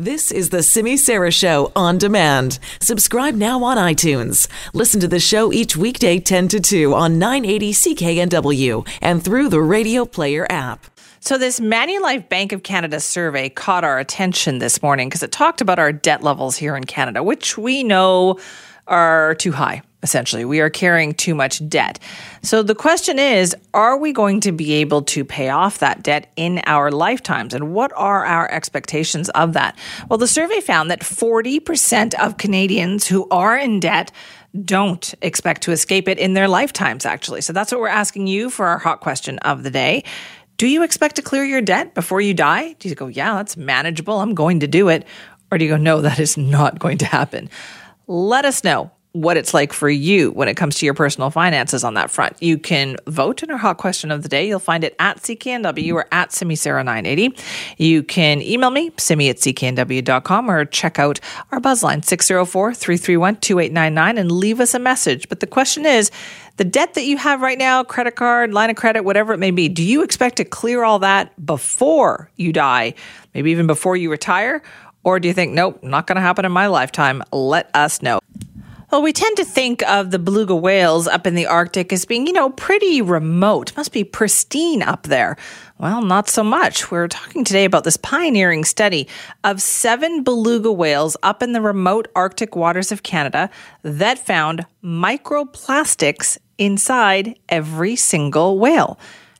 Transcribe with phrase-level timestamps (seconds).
[0.00, 2.60] This is the Simi Sara Show on demand.
[2.80, 4.46] Subscribe now on iTunes.
[4.72, 9.60] Listen to the show each weekday 10 to 2 on 980 CKNW and through the
[9.60, 10.86] Radio Player app.
[11.18, 15.60] So, this Manulife Bank of Canada survey caught our attention this morning because it talked
[15.60, 18.38] about our debt levels here in Canada, which we know
[18.86, 20.44] are too high essentially.
[20.44, 21.98] We are carrying too much debt.
[22.42, 26.32] So the question is are we going to be able to pay off that debt
[26.36, 27.54] in our lifetimes?
[27.54, 29.76] And what are our expectations of that?
[30.08, 34.12] Well, the survey found that 40% of Canadians who are in debt
[34.64, 37.40] don't expect to escape it in their lifetimes, actually.
[37.40, 40.04] So that's what we're asking you for our hot question of the day.
[40.56, 42.72] Do you expect to clear your debt before you die?
[42.74, 44.20] Do you go, yeah, that's manageable.
[44.20, 45.04] I'm going to do it.
[45.52, 47.48] Or do you go, no, that is not going to happen?
[48.06, 51.82] Let us know what it's like for you when it comes to your personal finances
[51.82, 52.36] on that front.
[52.40, 54.46] You can vote in our hot question of the day.
[54.46, 57.40] You'll find it at CKNW or at SimiSara980.
[57.78, 64.60] You can email me, simi at CKNW.com, or check out our buzzline, 604-331-2899, and leave
[64.60, 65.28] us a message.
[65.28, 66.10] But the question is,
[66.58, 69.52] the debt that you have right now, credit card, line of credit, whatever it may
[69.52, 72.94] be, do you expect to clear all that before you die?
[73.32, 74.60] Maybe even before you retire?
[75.04, 77.22] Or do you think, nope, not going to happen in my lifetime?
[77.32, 78.18] Let us know.
[78.90, 82.26] Well, we tend to think of the beluga whales up in the Arctic as being,
[82.26, 83.76] you know, pretty remote.
[83.76, 85.36] Must be pristine up there.
[85.76, 86.90] Well, not so much.
[86.90, 89.06] We're talking today about this pioneering study
[89.44, 93.50] of seven beluga whales up in the remote Arctic waters of Canada
[93.82, 98.98] that found microplastics inside every single whale.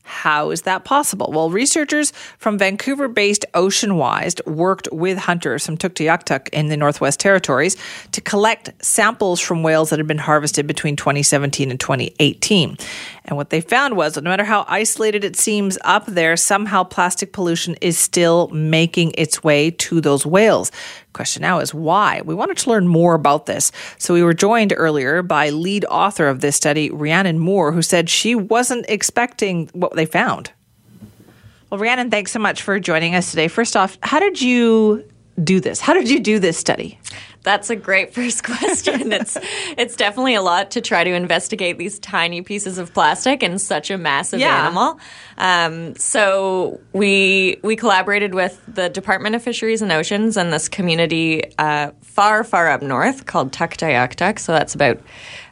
[0.09, 1.31] How is that possible?
[1.31, 7.77] Well, researchers from Vancouver based Oceanwise worked with hunters from Tuktoyaktuk in the Northwest Territories
[8.13, 12.79] to collect samples from whales that had been harvested between 2017 and 2018.
[13.29, 16.83] And what they found was that no matter how isolated it seems up there, somehow
[16.83, 20.73] plastic pollution is still making its way to those whales.
[21.13, 22.23] Question now is why?
[22.23, 23.71] We wanted to learn more about this.
[23.99, 28.09] So we were joined earlier by lead author of this study, Rhiannon Moore, who said
[28.09, 30.51] she wasn't expecting what they found.
[31.69, 33.49] Well, Rhiannon, thanks so much for joining us today.
[33.49, 35.05] First off, how did you
[35.45, 35.81] do this?
[35.81, 36.99] How did you do this study?
[37.49, 39.11] That's a great first question.
[39.21, 39.39] it's
[39.79, 43.91] it's definitely a lot to try to investigate these tiny pieces of plastic in such
[43.91, 44.67] a massive Yeah.
[44.67, 45.01] animal.
[45.39, 51.43] Um, so we we collaborated with the Department of Fisheries and Oceans and this community
[51.59, 54.39] uh, far far up north called Tuktoyaktuk.
[54.39, 55.01] So that's about.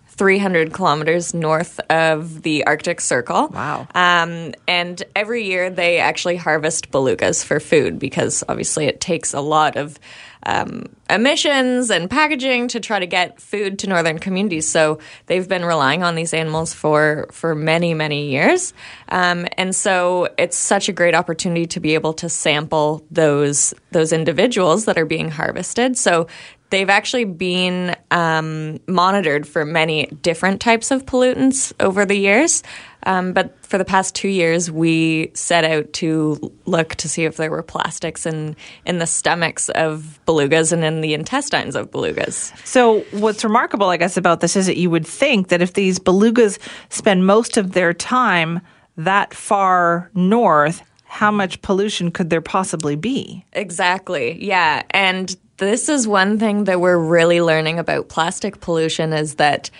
[0.08, 3.48] 300 kilometers north of the Arctic Circle.
[3.48, 3.86] Wow.
[3.94, 9.42] Um, and every year they actually harvest belugas for food because obviously it takes a
[9.42, 9.98] lot of
[10.46, 14.68] um, emissions and packaging to try to get food to northern communities.
[14.68, 18.72] So they've been relying on these animals for for many many years,
[19.08, 24.12] um, and so it's such a great opportunity to be able to sample those those
[24.12, 25.98] individuals that are being harvested.
[25.98, 26.28] So
[26.70, 32.62] they've actually been um, monitored for many different types of pollutants over the years.
[33.04, 37.36] Um, but for the past two years, we set out to look to see if
[37.36, 42.52] there were plastics in, in the stomachs of belugas and in the intestines of belugas.
[42.66, 46.00] So, what's remarkable, I guess, about this is that you would think that if these
[46.00, 48.60] belugas spend most of their time
[48.96, 53.44] that far north, how much pollution could there possibly be?
[53.52, 54.44] Exactly.
[54.44, 54.82] Yeah.
[54.90, 59.70] And this is one thing that we're really learning about plastic pollution is that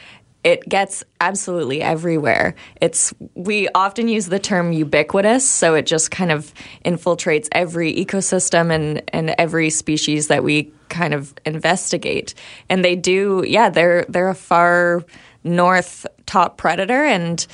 [0.45, 2.55] it gets absolutely everywhere.
[2.81, 6.55] It's we often use the term ubiquitous, so it just kind of
[6.85, 12.35] infiltrates every ecosystem and and every species that we kind of investigate.
[12.69, 15.05] And they do, yeah, they're they're a far
[15.43, 17.45] north top predator and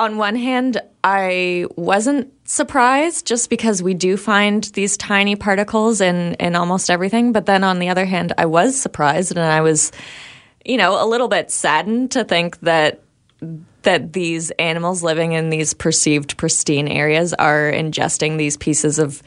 [0.00, 6.34] on one hand, I wasn't surprised just because we do find these tiny particles in,
[6.34, 7.30] in almost everything.
[7.30, 9.92] But then on the other hand, I was surprised and I was,
[10.64, 13.02] you know, a little bit saddened to think that
[13.82, 19.22] that these animals living in these perceived pristine areas are ingesting these pieces of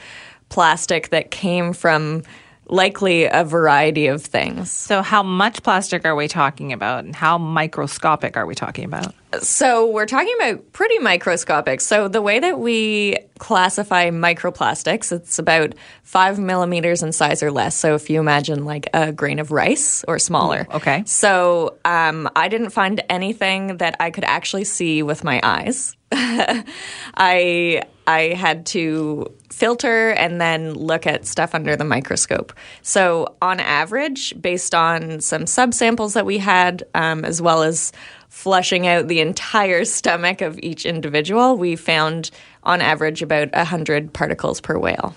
[0.49, 2.21] plastic that came from
[2.67, 4.69] likely a variety of things.
[4.69, 9.15] So, how much plastic are we talking about, and how microscopic are we talking about?
[9.41, 11.81] So we're talking about pretty microscopic.
[11.81, 17.75] So the way that we classify microplastics, it's about five millimeters in size or less.
[17.75, 20.67] So if you imagine like a grain of rice or smaller.
[20.71, 21.03] okay.
[21.05, 25.95] So um, I didn't find anything that I could actually see with my eyes.
[26.11, 32.53] I I had to filter and then look at stuff under the microscope.
[32.81, 37.91] So on average, based on some subsamples that we had, um, as well as
[38.33, 42.31] flushing out the entire stomach of each individual, we found
[42.63, 45.15] on average about 100 particles per whale.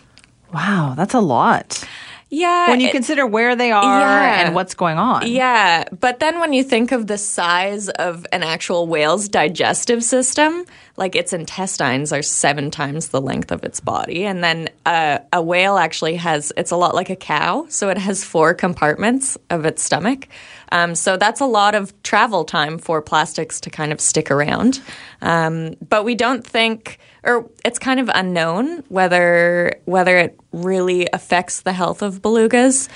[0.53, 1.83] Wow, that's a lot.
[2.29, 2.71] Yeah.
[2.71, 4.41] when you it- consider where they are Yeah.
[4.47, 5.27] and what's going on.
[5.29, 10.65] Yeah, but then when you think of the size of an actual whale's digestive system,
[10.97, 15.41] like its intestines are seven times the length of its body, and then uh, a
[15.41, 19.65] whale actually has it's a lot like a cow, so it has four compartments of
[19.65, 20.27] its stomach.
[20.73, 24.81] Um, so that's a lot of travel time for plastics to kind of stick around.
[25.23, 31.61] Um, but we don't think, or it's kind of unknown whether whether it really affects
[31.63, 32.89] the health of belugas.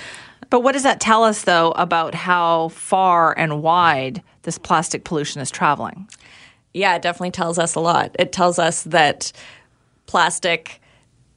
[0.49, 5.41] But what does that tell us, though, about how far and wide this plastic pollution
[5.41, 6.09] is traveling?
[6.73, 8.13] Yeah, it definitely tells us a lot.
[8.19, 9.31] It tells us that
[10.07, 10.80] plastic,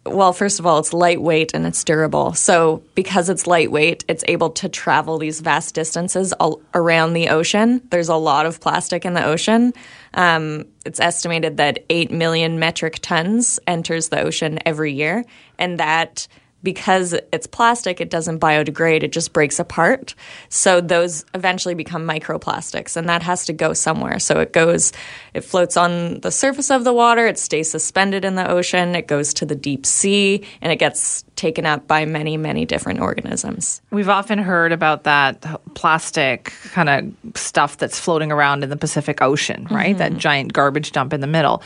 [0.07, 2.35] well, first of all, it's lightweight and it's durable.
[2.35, 7.81] So, because it's lightweight, it's able to travel these vast distances all around the ocean.
[7.91, 9.73] There's a lot of plastic in the ocean.
[10.13, 15.25] Um, it's estimated that 8 million metric tons enters the ocean every year.
[15.59, 16.29] And that
[16.65, 20.15] because it's plastic, it doesn't biodegrade, it just breaks apart.
[20.49, 24.19] So those eventually become microplastics, and that has to go somewhere.
[24.19, 24.93] So it goes,
[25.35, 29.07] it floats on the surface of the water, it stays suspended in the ocean, it
[29.07, 33.83] goes to the deep sea, and it gets taken up by many, many different organisms.
[33.91, 35.45] We've often heard about that
[35.75, 39.97] plastic kind of stuff that's floating around in the Pacific Ocean, right?
[39.99, 40.19] That mm-hmm.
[40.19, 41.63] giant garbage dump in the middle.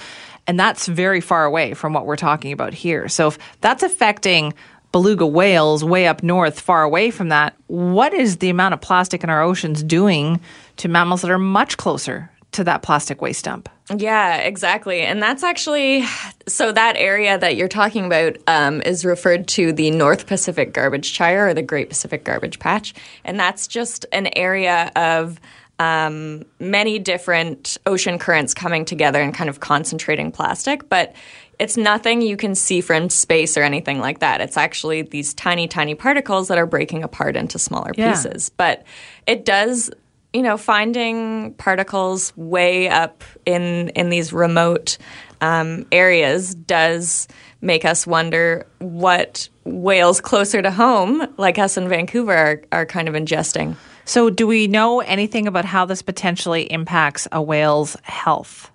[0.49, 3.06] And that's very far away from what we're talking about here.
[3.09, 4.55] So if that's affecting
[4.93, 9.23] beluga whales way up north, far away from that, what is the amount of plastic
[9.23, 10.40] in our oceans doing
[10.76, 13.69] to mammals that are much closer to that plastic waste dump?
[13.96, 15.00] Yeah, exactly.
[15.00, 16.05] And that's actually
[16.46, 21.12] so that area that you're talking about um, is referred to the North Pacific Garbage
[21.17, 22.94] Gyre or the Great Pacific Garbage Patch.
[23.25, 25.40] And that's just an area of
[25.79, 30.88] um, many different ocean currents coming together and kind of concentrating plastic.
[30.88, 31.14] But
[31.58, 34.40] it's nothing you can see from space or anything like that.
[34.40, 38.12] It's actually these tiny, tiny particles that are breaking apart into smaller Yeah.
[38.12, 38.49] pieces.
[38.50, 38.84] But
[39.26, 39.90] it does
[40.34, 44.99] you know, finding particles way up in in these remote
[45.40, 47.28] um, areas does
[47.61, 53.08] make us wonder what whales closer to home, like us in Vancouver, are, are kind
[53.08, 53.75] of ingesting.
[54.04, 58.70] So, do we know anything about how this potentially impacts a whale's health?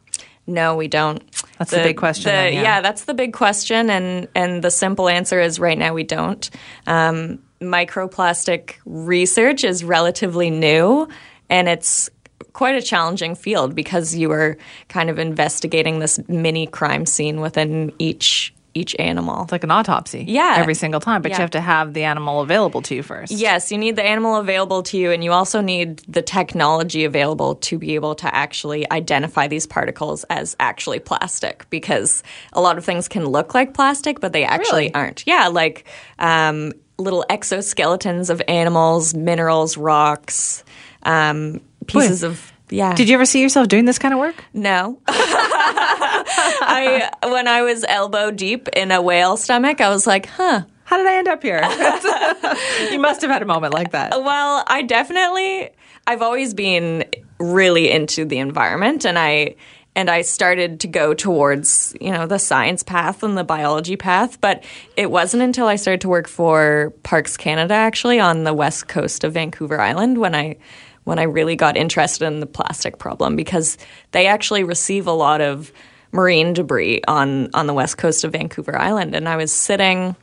[0.46, 1.24] No, we don't.
[1.58, 2.82] That's the big question the- then, yeah.
[2.82, 6.50] that's the big question, and and the simple answer is right now we don't.
[6.86, 11.08] Um, microplastic research is relatively new,
[11.50, 12.10] and it's
[12.52, 14.58] quite a challenging field because you are
[14.90, 19.44] kind of investigating this mini crime scene within each each animal.
[19.44, 20.26] It's like an autopsy.
[20.28, 20.56] Yeah.
[20.58, 21.38] Every single time, but Yeah.
[21.38, 23.32] you have to have the animal available to you first.
[23.32, 27.56] Yes, you need the animal available to you, and you also need the technology available
[27.56, 32.24] to be able to actually identify these particles as actually plastic because
[32.54, 34.94] a lot of things can look like plastic, but they actually Really?
[34.96, 35.24] aren't.
[35.28, 35.86] Yeah, like
[36.20, 40.64] um, little exoskeletons of animals, minerals, rocks,
[41.04, 42.53] um, pieces of.
[42.74, 42.96] Yeah.
[42.96, 44.44] Did you ever see yourself doing this kind of work?
[44.52, 45.00] No.
[45.08, 50.64] I when I was elbow deep in a whale stomach, I was like, huh.
[50.86, 51.62] How did I end up here?
[52.92, 54.12] you must have had a moment like that.
[54.12, 55.70] Well, I definitely
[56.08, 57.06] I've always been
[57.40, 59.56] really into the environment and I
[59.96, 64.42] and I started to go towards, you know, the science path and the biology path,
[64.42, 64.64] but
[64.98, 69.24] it wasn't until I started to work for Parks Canada actually on the west coast
[69.24, 70.58] of Vancouver Island when I
[71.04, 73.78] when I really got interested in the plastic problem because
[74.12, 75.72] they actually receive a lot of
[76.12, 80.16] marine debris on on the west coast of Vancouver Island and I was sitting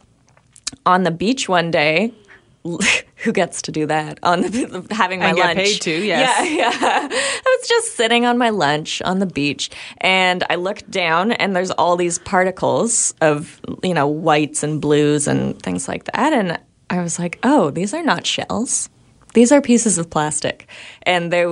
[0.86, 2.14] on the beach one day.
[3.24, 5.56] Who gets to do that on the, having my And get lunch?
[5.58, 6.46] paid to, yes.
[6.50, 7.08] Yeah, yeah.
[7.10, 11.56] I was just sitting on my lunch on the beach, and I looked down, and
[11.56, 16.58] there's all these particles of you know whites and blues and things like that, and
[16.90, 18.90] I was like, oh, these are not shells.
[19.34, 20.68] These are pieces of plastic,
[21.02, 21.46] and they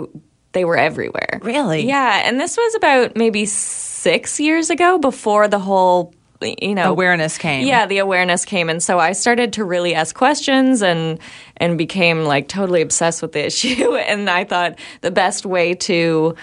[0.53, 1.41] they were everywhere.
[1.43, 1.87] Really?
[1.87, 7.37] Yeah, and this was about maybe six years ago, before the whole you know Awareness
[7.37, 7.67] came.
[7.67, 11.19] yeah the awareness came and so i started to really ask questions and
[11.57, 16.37] and became like totally obsessed with the issue and i thought the best way to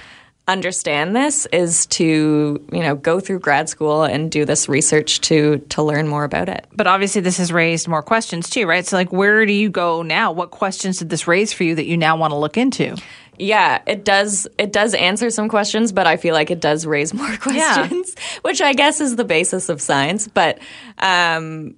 [0.48, 5.58] understand this is to you know go through grad school and do this research to
[5.70, 8.86] to learn more about it But obviously, this has raised more questions too, right?
[8.86, 10.32] So, like, where do you go now?
[10.32, 12.96] What questions did this raise for you that you now want to look into?
[13.38, 17.14] yeah it does it does answer some questions but i feel like it does raise
[17.22, 20.58] more questions which i guess is the basis of science but
[21.00, 21.76] um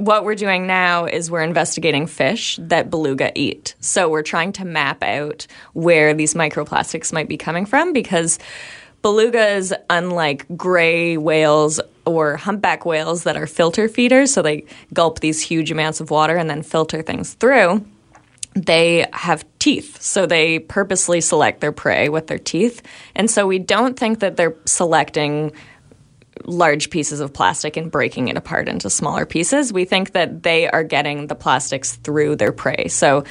[0.00, 3.74] what we're doing now is we're investigating fish that beluga eat.
[3.80, 8.38] So we're trying to map out where these microplastics might be coming from because
[9.02, 15.42] belugas, unlike gray whales or humpback whales that are filter feeders, so they gulp these
[15.42, 17.84] huge amounts of water and then filter things through,
[18.54, 20.00] they have teeth.
[20.02, 22.82] So they purposely select their prey with their teeth.
[23.14, 25.52] And so we don't think that they're selecting
[26.44, 29.72] large pieces of plastic and breaking it apart into smaller pieces.
[29.72, 32.88] We think that they are getting the plastics through their prey.
[32.88, 33.24] So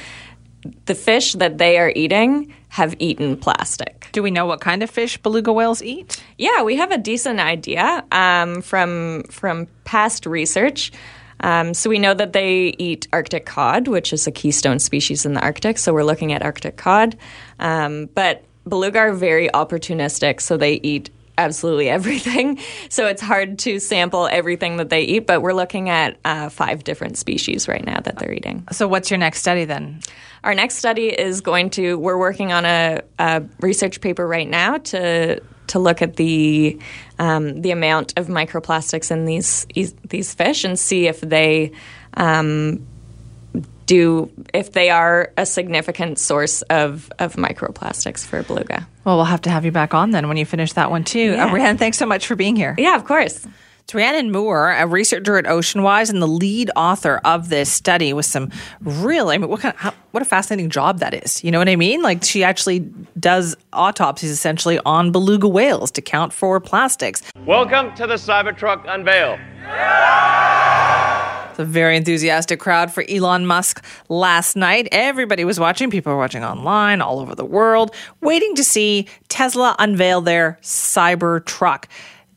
[0.86, 4.08] the fish that they are eating have eaten plastic.
[4.12, 6.22] Do we know what kind of fish beluga whales eat?
[6.38, 10.92] Yeah, we have a decent idea um, from from past research.
[11.40, 15.32] Um, so we know that they eat Arctic cod, which is a keystone species in
[15.32, 15.78] the Arctic.
[15.78, 17.16] So we're looking at Arctic cod,
[17.58, 22.58] um, but beluga are very opportunistic, so they eat absolutely everything.
[22.88, 26.84] So it's hard to sample everything that they eat, but we're looking at uh, five
[26.84, 28.66] different species right now that they're eating.
[28.72, 30.00] So what's your next study then?
[30.44, 34.78] Our next study is going to, we're working on a, a research paper right now
[34.78, 36.80] to to look at the
[37.20, 39.66] um, the amount of microplastics in these
[40.08, 41.70] these fish and see if they
[42.14, 42.84] um,
[43.90, 48.86] do if they are a significant source of of microplastics for beluga.
[49.04, 51.32] Well, we'll have to have you back on then when you finish that one too.
[51.32, 51.46] Yeah.
[51.46, 52.76] Uh, Rhiannon, thanks so much for being here.
[52.78, 53.44] Yeah, of course.
[53.80, 58.26] It's Rhiannon Moore, a researcher at Oceanwise and the lead author of this study with
[58.26, 61.42] some really, I mean, what kind of, how, what a fascinating job that is.
[61.42, 62.00] You know what I mean?
[62.00, 62.80] Like she actually
[63.18, 67.22] does autopsies essentially on beluga whales to count for plastics.
[67.44, 69.36] Welcome to the Cybertruck unveil.
[71.50, 74.88] It's a very enthusiastic crowd for Elon Musk last night.
[74.92, 75.90] Everybody was watching.
[75.90, 81.86] People were watching online all over the world, waiting to see Tesla unveil their Cybertruck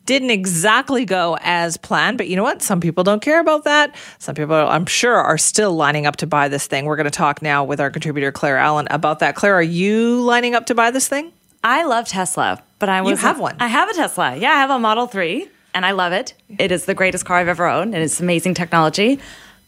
[0.06, 2.62] didn't exactly go as planned, but you know what?
[2.62, 3.96] Some people don't care about that.
[4.20, 6.86] Some people, I'm sure, are still lining up to buy this thing.
[6.86, 9.36] We're going to talk now with our contributor, Claire Allen, about that.
[9.36, 11.32] Claire, are you lining up to buy this thing?
[11.64, 13.56] I love Tesla, but I was have one.
[13.62, 14.36] I have a Tesla.
[14.36, 16.34] Yeah, I have a Model 3 and I love it.
[16.60, 19.20] It is the greatest car I've ever owned and it's amazing technology.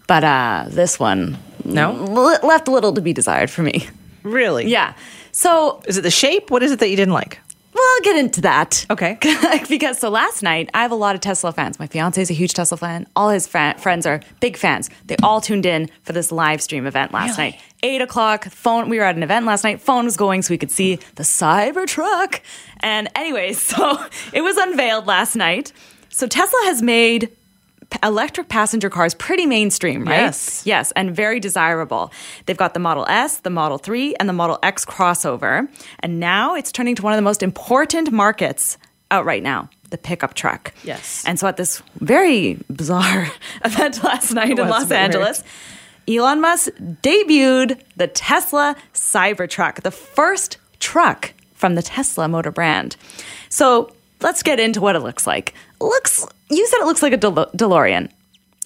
[0.08, 1.92] But uh, this one No?
[2.06, 3.88] l- left little to be desired for me.
[4.24, 4.68] Really?
[4.68, 4.94] Yeah.
[5.32, 6.50] So Is it the shape?
[6.52, 7.40] What is it that you didn't like?
[7.74, 8.86] Well, I'll get into that.
[8.90, 9.18] Okay.
[9.70, 11.78] because so last night, I have a lot of Tesla fans.
[11.78, 13.06] My fiance is a huge Tesla fan.
[13.18, 14.90] All his fr- friends are big fans.
[15.08, 17.52] They all tuned in for this live stream event last Really?
[17.52, 17.62] night.
[17.84, 18.88] Eight o'clock, phone.
[18.88, 19.82] We were at an event last night.
[19.82, 22.40] Phone was going so we could see the Cybertruck.
[22.80, 23.98] And anyway, so
[24.34, 25.74] it was unveiled last night.
[26.16, 27.30] So Tesla has made
[28.02, 30.22] electric passenger cars pretty mainstream, right?
[30.22, 30.66] Yes.
[30.66, 32.10] Yes, and very desirable.
[32.46, 35.68] They've got the Model S, the Model 3, and the Model X crossover.
[36.00, 38.78] And now it's turning to one of the most important markets
[39.12, 40.74] out right now the pickup truck.
[40.86, 41.26] Yes.
[41.28, 43.30] And so at this very bizarre
[43.66, 45.44] event last night in Los very Angeles,
[46.08, 52.96] Elon Musk debuted the Tesla Cybertruck, the first truck from the Tesla motor brand.
[53.50, 53.92] So
[54.22, 55.54] let's get into what it looks like.
[55.86, 58.10] Looks, you said it looks like a Del- DeLorean.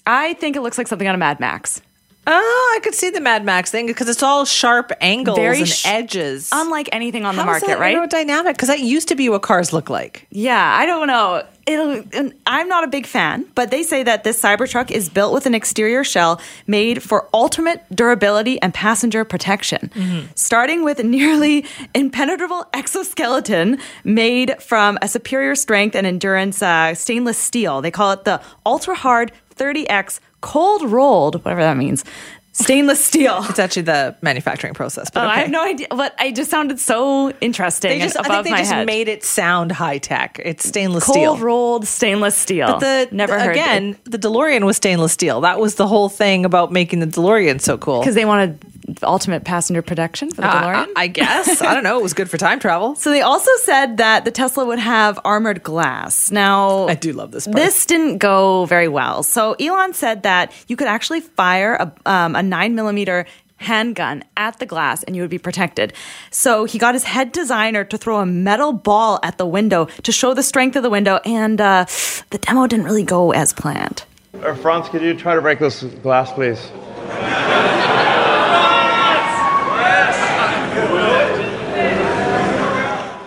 [0.08, 1.82] I think it looks like something on a Mad Max.
[2.28, 5.68] Oh, I could see the Mad Max thing because it's all sharp angles Very and
[5.68, 6.50] sh- edges.
[6.52, 7.98] Unlike anything on the How is market, that right?
[7.98, 8.52] aerodynamic?
[8.54, 10.28] Because that used to be what cars look like.
[10.30, 11.44] Yeah, I don't know.
[11.66, 12.04] It'll,
[12.46, 15.56] I'm not a big fan, but they say that this Cybertruck is built with an
[15.56, 19.90] exterior shell made for ultimate durability and passenger protection.
[20.36, 27.38] Starting with a nearly impenetrable exoskeleton made from a superior strength and endurance uh, stainless
[27.38, 27.82] steel.
[27.82, 32.04] They call it the ultra hard 30X cold rolled, whatever that means,
[32.52, 33.46] stainless steel.
[33.50, 35.10] It's actually the manufacturing process.
[35.10, 38.24] But Oh, I have no idea, but I just sounded so interesting They just, I
[38.24, 38.86] think they just head.
[38.86, 40.40] made it sound high tech.
[40.44, 41.38] It's stainless cold steel.
[41.38, 42.68] rolled stainless steel.
[42.68, 45.42] But the never the- heard again, the DeLorean was stainless steel.
[45.42, 48.00] That was the whole thing about making the DeLorean so cool.
[48.02, 48.60] because they wanted
[49.04, 50.88] ultimate passenger protection for the Uh, DeLorean.
[50.96, 51.62] I guess.
[51.62, 52.00] I don't know.
[52.00, 52.96] It was good for time travel.
[53.04, 56.32] so they also said that the Tesla would have armored glass.
[56.32, 57.56] Now, I do love this part.
[57.58, 59.22] This didn't go very well.
[59.24, 63.26] So Elon said that you could actually fire a, um, a nine millimeter
[63.58, 65.94] handgun at the glass and you would be protected.
[66.32, 70.12] So he got his head designer to throw a metal ball at the window to
[70.12, 71.86] show the strength of the window, and uh,
[72.30, 74.04] the demo didn't really go as planned.
[74.34, 76.72] Uh, Franz, could you try to break this glass, please?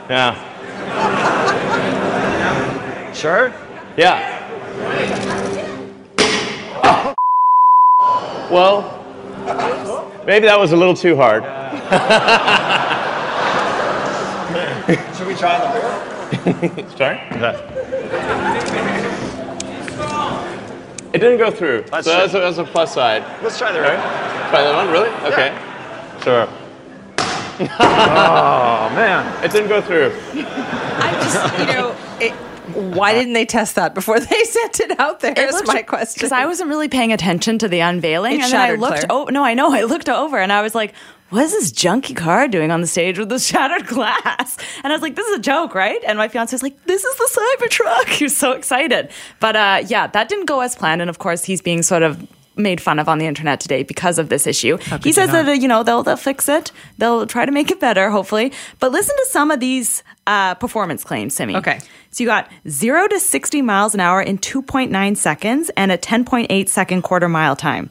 [0.09, 0.35] Yeah.
[3.14, 3.52] Sure?
[3.97, 4.40] Yeah.
[8.50, 9.01] Well,
[10.26, 11.42] maybe that was a little too hard.
[15.16, 16.88] Should we try the door?
[16.96, 17.18] Sorry?
[21.12, 21.84] It didn't go through.
[21.92, 23.22] Let's so that's a, that's a plus side.
[23.42, 23.94] Let's try the All door.
[23.96, 24.50] right.
[24.50, 25.11] Try that one, really?
[25.32, 25.52] Okay.
[26.22, 26.49] Sure.
[27.78, 29.44] Oh, man.
[29.44, 30.12] It didn't go through.
[30.34, 32.32] I just, you know, it,
[32.72, 35.34] why didn't they test that before they sent it out there?
[35.36, 36.14] Is my question.
[36.18, 38.92] Because I wasn't really paying attention to the unveiling, It and then I looked.
[38.94, 39.06] Claire.
[39.10, 39.72] Oh no, I know.
[39.80, 40.94] I looked over, and I was like,
[41.30, 44.96] "What is this junky car doing on the stage with this shattered glass?" And I
[44.96, 47.56] was like, "This is a joke, right?" And my fiance was like, "This is the
[47.60, 49.10] Cybertruck." He was so excited,
[49.40, 52.26] but uh, yeah, that didn't go as planned, and of course, he's being sort of
[52.56, 54.76] made fun of on the internet today because of this issue.
[55.02, 56.73] He says that you know they'll they'll fix it.
[56.99, 58.52] They'll try to make it better, hopefully.
[58.80, 61.56] But listen to some of these uh, performance claims, Simi.
[61.56, 61.80] Okay.
[62.11, 66.68] So you got zero to 60 miles an hour in 2.9 seconds and a 10.8
[66.68, 67.88] second quarter mile time.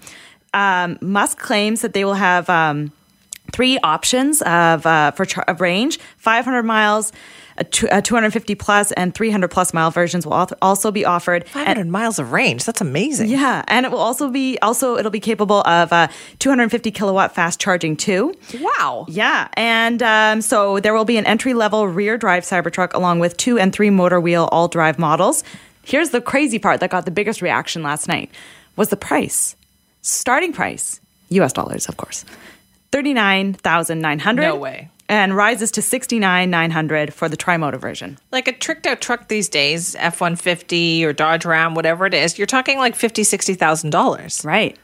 [0.53, 2.91] Um, Musk claims that they will have um,
[3.51, 7.11] three options of uh, for char- of range: 500 miles,
[7.61, 11.47] a, tw- a 250 plus, and 300 plus mile versions will also be offered.
[11.47, 12.65] 500 miles of range.
[12.65, 13.29] That's amazing.
[13.29, 16.07] Yeah, and it will also be also it'll be capable of uh,
[16.39, 18.33] 250 kilowatt fast charging too.
[18.59, 19.05] Wow.
[19.07, 23.37] Yeah, and um, so there will be an entry level rear drive Cybertruck along with
[23.37, 25.43] two and three motor wheel all drive models.
[25.83, 28.29] Here's the crazy part that got the biggest reaction last night
[28.75, 29.55] was the price.
[30.01, 30.99] Starting price,
[31.29, 32.25] US dollars, of course.
[32.91, 34.41] 39,900.
[34.41, 34.89] No way.
[35.11, 38.17] And rises to 69,900 for the tri-motor version.
[38.31, 42.37] Like a tricked out truck these days, F 150 or Dodge Ram, whatever it is,
[42.37, 44.45] you're talking like $50,000, $60,000.
[44.45, 44.77] Right.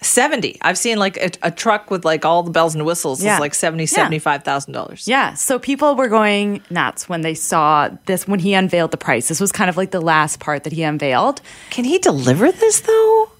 [0.00, 0.58] 70.
[0.60, 3.34] I've seen like a, a truck with like all the bells and whistles Yeah.
[3.34, 4.08] is like 70, Yeah.
[4.08, 5.08] $75,000.
[5.08, 9.28] Yeah, so people were going nuts when they saw this when he unveiled the price.
[9.28, 11.40] This was kind of like the last part that he unveiled.
[11.70, 13.30] Can he deliver this though?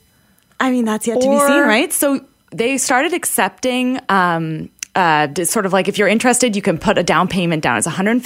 [0.58, 1.92] I mean, that's yet to be seen, right?
[1.92, 6.98] So they started accepting, um, uh, sort of like if you're interested, you can put
[6.98, 7.78] a down payment down.
[7.78, 8.22] It's $150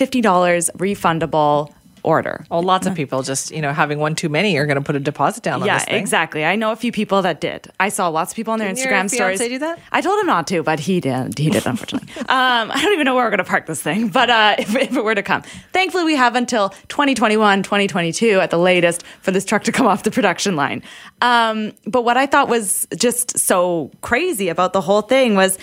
[0.72, 1.72] refundable
[2.02, 2.44] order.
[2.50, 4.96] Well, lots of people just, you know, having one too many are going to put
[4.96, 5.96] a deposit down on yeah, this thing.
[5.96, 6.44] exactly.
[6.44, 7.70] I know a few people that did.
[7.78, 9.38] I saw lots of people on their Didn't Instagram stories.
[9.40, 9.78] do that?
[9.92, 11.38] I told him not to, but he did.
[11.38, 12.08] He did, unfortunately.
[12.20, 14.74] um, I don't even know where we're going to park this thing, but uh, if,
[14.74, 19.30] if it were to come, thankfully we have until 2021, 2022 at the latest for
[19.30, 20.82] this truck to come off the production line.
[21.20, 25.58] Um, but what I thought was just so crazy about the whole thing was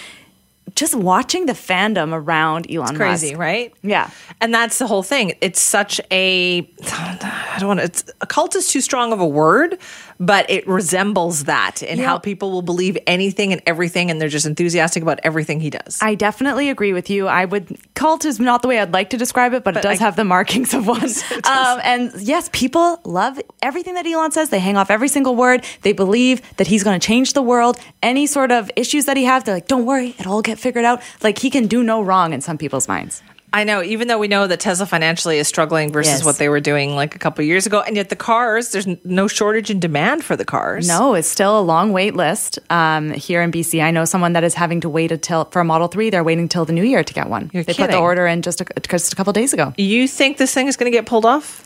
[0.74, 3.40] just watching the fandom around Elon Crazy, Musk.
[3.40, 3.74] right?
[3.84, 4.10] Yeah.
[4.42, 5.34] And that's the whole thing.
[5.42, 6.60] It's such a
[6.92, 9.78] I don't want to it's a cult is too strong of a word,
[10.20, 12.06] but it resembles that in Yeah.
[12.06, 16.00] how people will believe anything and everything and they're just enthusiastic about everything he does.
[16.02, 17.28] I definitely agree with you.
[17.28, 20.00] I would cult is not the way I'd like to describe it, but, it does
[20.00, 21.04] I- have the markings of one.
[21.44, 24.50] um, and yes, people love everything that Elon says.
[24.50, 25.64] They hang off every single word.
[25.82, 27.78] They believe that he's going to change the world.
[28.02, 30.86] Any sort of issues that he has, they're like, "Don't worry, it'll all get figured
[30.86, 33.22] out." Like he can do no wrong in some people's minds.
[33.54, 36.26] I know, even though we know that Tesla financially is struggling versus Yes.
[36.26, 38.86] what they were doing like a couple of years ago, and yet the cars, there's
[39.06, 40.88] no shortage in demand for the cars.
[40.88, 43.82] No, it's still a long wait list um, here in BC.
[43.82, 46.10] I know someone that is having to wait until for a Model Three.
[46.10, 47.50] They're waiting till the new year to get one.
[47.54, 49.74] You're they put the order in just a, just a couple days ago.
[49.78, 51.66] You think this thing is going to get pulled off?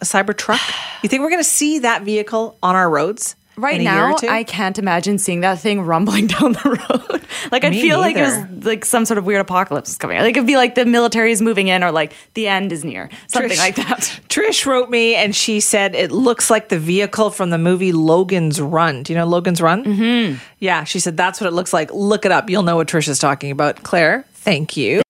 [0.00, 0.60] A Cybertruck?
[1.02, 3.36] You think we're going to see that vehicle on our roads?
[3.58, 4.32] Right in a year or now.
[4.34, 7.22] I can't imagine seeing that thing rumbling down the road.
[7.52, 8.46] like I Me feel like neither.
[8.46, 10.18] there's like some sort of weird apocalypse is coming.
[10.18, 13.10] Like it'd be like the military is moving in, or like the end is near,
[13.26, 14.20] something Trish- like that.
[14.28, 18.60] Trish wrote me and she said it looks like the vehicle from the movie Logan's
[18.60, 19.02] Run.
[19.02, 19.84] Do you know Logan's Run?
[19.84, 20.38] Mm-hmm.
[20.60, 21.92] Yeah, she said that's what it looks like.
[21.92, 22.48] Look it up.
[22.50, 23.82] You'll know what Trish is talking about.
[23.82, 25.02] Claire, thank you.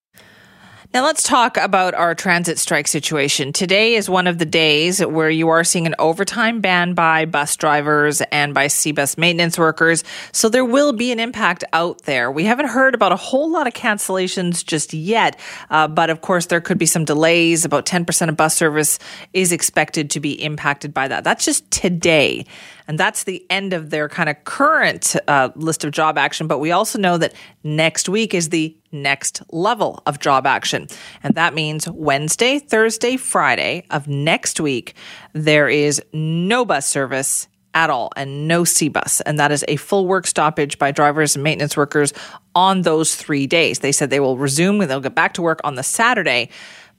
[0.91, 3.53] Now let's talk about our transit strike situation.
[3.53, 7.55] Today is one of the days where you are seeing an overtime ban by bus
[7.57, 10.03] drivers and by SeaBus maintenance workers.
[10.31, 12.31] So there will be an impact out there.
[12.31, 16.47] We haven't heard about a whole lot of cancellations just yet, uh, but of course
[16.47, 17.65] there could be some delays.
[17.65, 18.97] About 10% of bus service
[19.31, 21.23] is expected to be impacted by that.
[21.23, 22.47] That's just today.
[22.89, 26.47] And that's the end of their kind of current uh, list of job action.
[26.47, 30.87] But we also know that next week is the next level of job action.
[31.21, 34.95] And that means Wednesday, Thursday, Friday of next week,
[35.33, 39.21] there is no bus service at all and no SeaBus.
[39.23, 42.11] And that is a full work stoppage by drivers and maintenance workers
[42.55, 43.79] on those three days.
[43.79, 46.49] They said they will resume and they'll get back to work on the Saturday.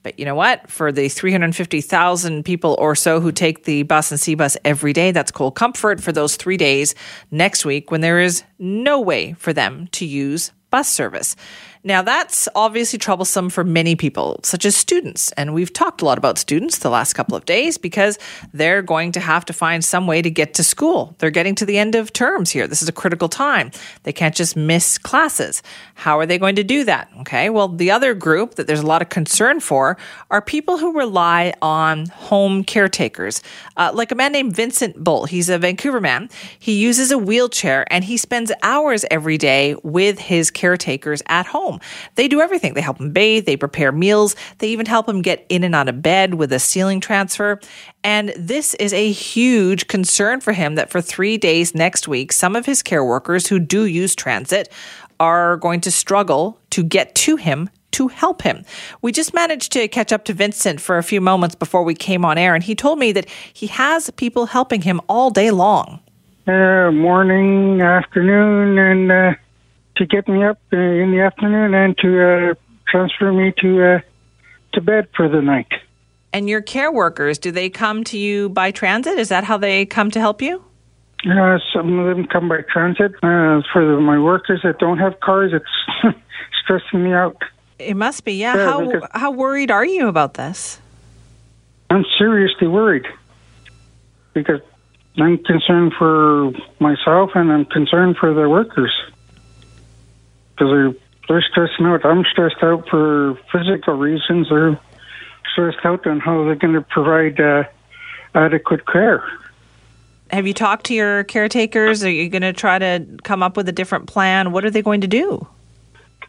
[0.03, 0.69] But you know what?
[0.69, 5.31] For the 350,000 people or so who take the bus and SeaBus every day, that's
[5.31, 6.95] cold comfort for those three days
[7.29, 11.35] next week when there is no way for them to use bus service.
[11.83, 15.31] Now, that's obviously troublesome for many people, such as students.
[15.31, 18.19] And we've talked a lot about students the last couple of days because
[18.53, 21.15] they're going to have to find some way to get to school.
[21.17, 22.67] They're getting to the end of terms here.
[22.67, 23.71] This is a critical time.
[24.03, 25.63] They can't just miss classes.
[25.95, 27.09] How are they going to do that?
[27.21, 27.49] Okay.
[27.49, 29.97] Well, the other group that there's a lot of concern for
[30.29, 33.41] are people who rely on home caretakers,
[33.77, 35.25] uh, like a man named Vincent Bull.
[35.25, 36.29] He's a Vancouver man.
[36.59, 41.70] He uses a wheelchair and he spends hours every day with his caretakers at home.
[42.15, 42.73] They do everything.
[42.73, 45.89] They help him bathe, they prepare meals, they even help him get in and out
[45.89, 47.59] of bed with a ceiling transfer.
[48.03, 52.55] And this is a huge concern for him that for three days next week, some
[52.55, 54.71] of his care workers who do use transit
[55.19, 58.63] are going to struggle to get to him to help him.
[59.01, 62.25] We just managed to catch up to Vincent for a few moments before we came
[62.25, 65.99] on air, and he told me that he has people helping him all day long.
[66.47, 69.33] Uh, morning, afternoon, and uh,
[69.97, 72.53] to get me up uh, in the afternoon and to uh,
[72.87, 73.99] transfer me to uh,
[74.73, 75.71] to bed for the night.
[76.33, 79.19] And your care workers, do they come to you by transit?
[79.19, 80.63] Is that how they come to help you?
[81.29, 83.13] Uh, some of them come by transit.
[83.15, 86.15] Uh, for the, my workers that don't have cars, it's
[86.63, 87.37] stressing me out.
[87.77, 88.55] It must be, yeah.
[88.55, 90.79] Yeah, how how worried are you about this?
[91.89, 93.05] I'm seriously worried
[94.33, 94.61] because
[95.17, 98.93] I'm concerned for myself and I'm concerned for the workers
[100.61, 100.93] because they're
[101.27, 102.05] they're stressing out.
[102.05, 104.49] I'm stressed out for physical reasons.
[104.49, 104.79] They're
[105.51, 107.63] stressed out on how they're going to provide uh,
[108.35, 109.23] adequate care.
[110.29, 112.03] Have you talked to your caretakers?
[112.03, 114.51] Are you going to try to come up with a different plan?
[114.51, 115.47] What are they going to do?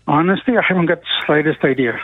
[0.06, 2.00] Honestly, I haven't got the slightest idea.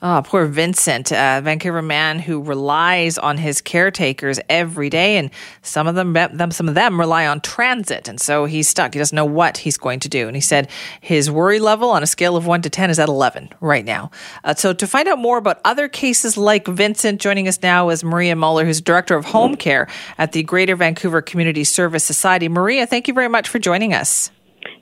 [0.00, 5.28] Oh, poor Vincent, a Vancouver man who relies on his caretakers every day, and
[5.62, 8.94] some of them, them, some of them rely on transit, and so he's stuck.
[8.94, 12.04] He doesn't know what he's going to do, and he said his worry level on
[12.04, 14.12] a scale of one to ten is at eleven right now.
[14.44, 18.04] Uh, so, to find out more about other cases like Vincent, joining us now is
[18.04, 22.48] Maria Muller, who's director of home care at the Greater Vancouver Community Service Society.
[22.48, 24.30] Maria, thank you very much for joining us.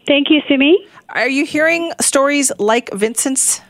[0.07, 0.76] Thank you, Simi.
[1.09, 3.62] Are you hearing stories like Vincent's?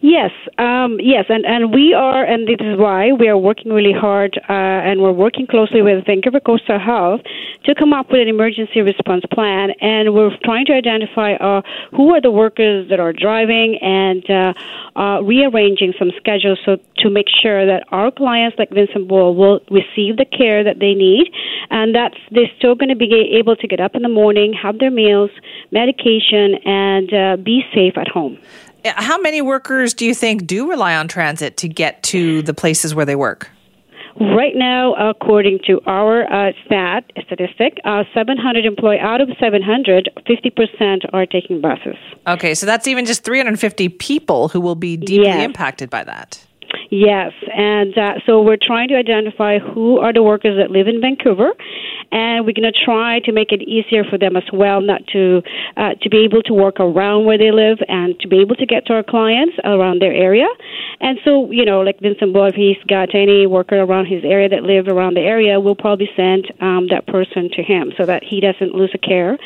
[0.00, 3.92] Yes, um, yes, and, and we are, and this is why we are working really
[3.92, 7.22] hard, uh, and we're working closely with Vancouver Coastal Health
[7.64, 12.14] to come up with an emergency response plan, and we're trying to identify uh, who
[12.14, 14.52] are the workers that are driving and uh,
[15.00, 19.60] uh, rearranging some schedules so to make sure that our clients, like Vincent Bull, will
[19.70, 21.32] receive the care that they need,
[21.70, 24.78] and that's they're still going to be able to get up in the morning, have
[24.78, 25.30] their meals,
[25.70, 28.38] medication, and uh, be safe at home.
[28.84, 32.94] How many workers do you think do rely on transit to get to the places
[32.94, 33.50] where they work?
[34.20, 41.10] Right now, according to our uh, stat statistic, uh, 700 employee out of 700, 50%
[41.12, 41.96] are taking buses.
[42.28, 45.44] Okay, so that's even just 350 people who will be deeply Yes.
[45.44, 46.46] impacted by that.
[46.94, 51.00] Yes, and uh, so we're trying to identify who are the workers that live in
[51.00, 51.50] Vancouver,
[52.12, 55.42] and we're going to try to make it easier for them as well, not to
[55.76, 58.64] uh, to be able to work around where they live and to be able to
[58.64, 60.46] get to our clients around their area.
[61.00, 64.48] And so, you know, like Vincent Boy, if he's got any worker around his area
[64.50, 68.22] that live around the area, we'll probably send um, that person to him so that
[68.22, 69.36] he doesn't lose a care.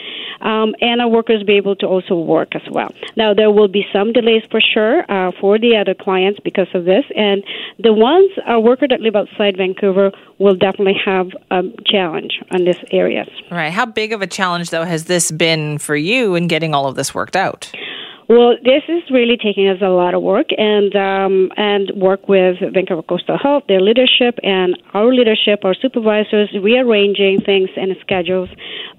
[0.40, 2.92] Um, and our workers be able to also work as well.
[3.16, 6.84] Now, there will be some delays for sure uh, for the other clients because of
[6.84, 7.37] this, and
[7.78, 12.78] the ones our workers that live outside Vancouver will definitely have a challenge on this
[12.90, 13.28] areas.
[13.50, 13.72] Right.
[13.72, 16.94] How big of a challenge, though, has this been for you in getting all of
[16.94, 17.72] this worked out?
[18.28, 22.56] Well, this is really taking us a lot of work, and um, and work with
[22.74, 28.50] Vancouver Coastal Health, their leadership, and our leadership, our supervisors, rearranging things and schedules.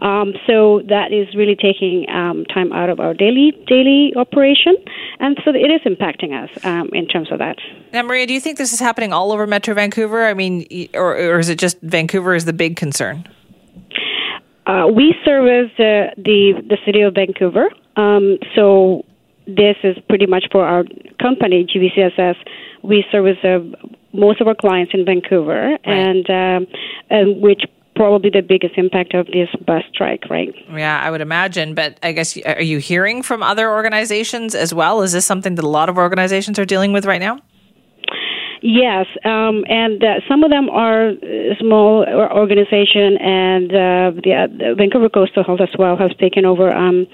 [0.01, 4.75] Um, so that is really taking um, time out of our daily daily operation,
[5.19, 7.57] and so it is impacting us um, in terms of that.
[7.93, 10.25] Now, Maria, do you think this is happening all over Metro Vancouver?
[10.25, 10.65] I mean,
[10.95, 13.27] or, or is it just Vancouver is the big concern?
[14.65, 19.05] Uh, we service uh, the the city of Vancouver, um, so
[19.55, 20.83] this is pretty much for our
[21.21, 22.35] company GVCSS.
[22.83, 23.59] We service uh,
[24.13, 26.67] most of our clients in Vancouver, and um,
[27.09, 27.63] and which
[27.95, 30.55] probably the biggest impact of this bus strike, right?
[30.71, 31.75] Yeah, I would imagine.
[31.75, 35.01] But I guess, are you hearing from other organizations as well?
[35.01, 37.39] Is this something that a lot of organizations are dealing with right now?
[38.62, 44.34] Yes, um, and uh, some of them are uh, small or- organization, and uh, the,
[44.34, 47.08] uh, Vancouver Coastal Health as well has taken over um,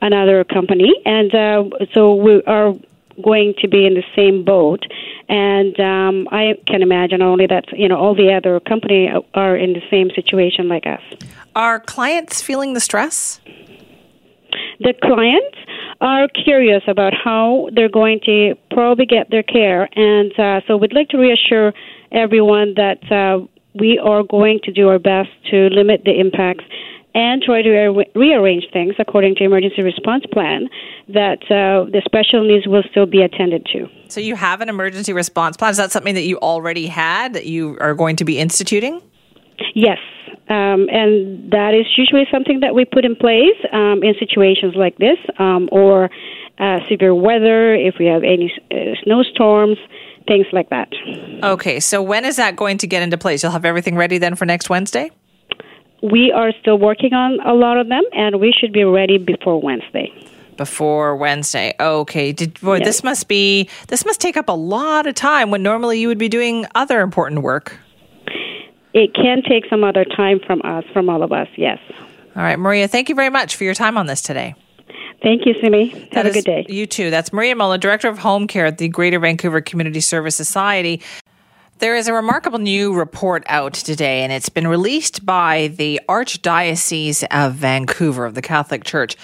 [0.00, 2.74] another company, and uh, so we are
[3.20, 4.84] going to be in the same boat.
[5.28, 9.72] And um, I can imagine only that you know all the other company are in
[9.72, 11.02] the same situation like us.
[11.56, 13.40] Are clients feeling the stress?
[14.80, 15.56] The clients
[16.00, 20.92] are curious about how they're going to probably get their care, and uh, so we'd
[20.92, 21.72] like to reassure
[22.10, 23.44] everyone that uh,
[23.78, 26.64] we are going to do our best to limit the impacts
[27.14, 30.68] and try to re- rearrange things according to emergency response plan
[31.08, 33.86] that uh, the special needs will still be attended to.
[34.08, 35.70] So you have an emergency response plan.
[35.70, 39.02] Is that something that you already had that you are going to be instituting?
[39.74, 39.98] Yes,
[40.48, 44.96] um, and that is usually something that we put in place um, in situations like
[44.98, 46.10] this, um, or
[46.58, 49.78] uh, severe weather, if we have any uh, snowstorms,
[50.26, 50.88] things like that.
[51.42, 53.42] Okay, so when is that going to get into place?
[53.42, 55.10] You'll have everything ready then for next Wednesday?
[56.02, 59.60] We are still working on a lot of them, and we should be ready before
[59.60, 60.12] Wednesday.
[60.56, 61.74] Before Wednesday.
[61.80, 62.32] Okay.
[62.32, 62.86] Did boy, Yes.
[62.86, 66.18] this must be this must take up a lot of time when normally you would
[66.18, 67.78] be doing other important work.
[68.94, 71.78] It can take some other time from us, from all of us, yes.
[72.36, 74.54] All right, Maria, thank you very much for your time on this today.
[75.22, 75.88] Thank you, Simi.
[75.88, 76.66] Have That a good day.
[76.68, 77.10] You too.
[77.10, 81.00] That's Maria Mullen, Director of Home Care at the Greater Vancouver Community Service Society.
[81.78, 87.24] There is a remarkable new report out today, and it's been released by the Archdiocese
[87.30, 89.16] of Vancouver of the Catholic Church.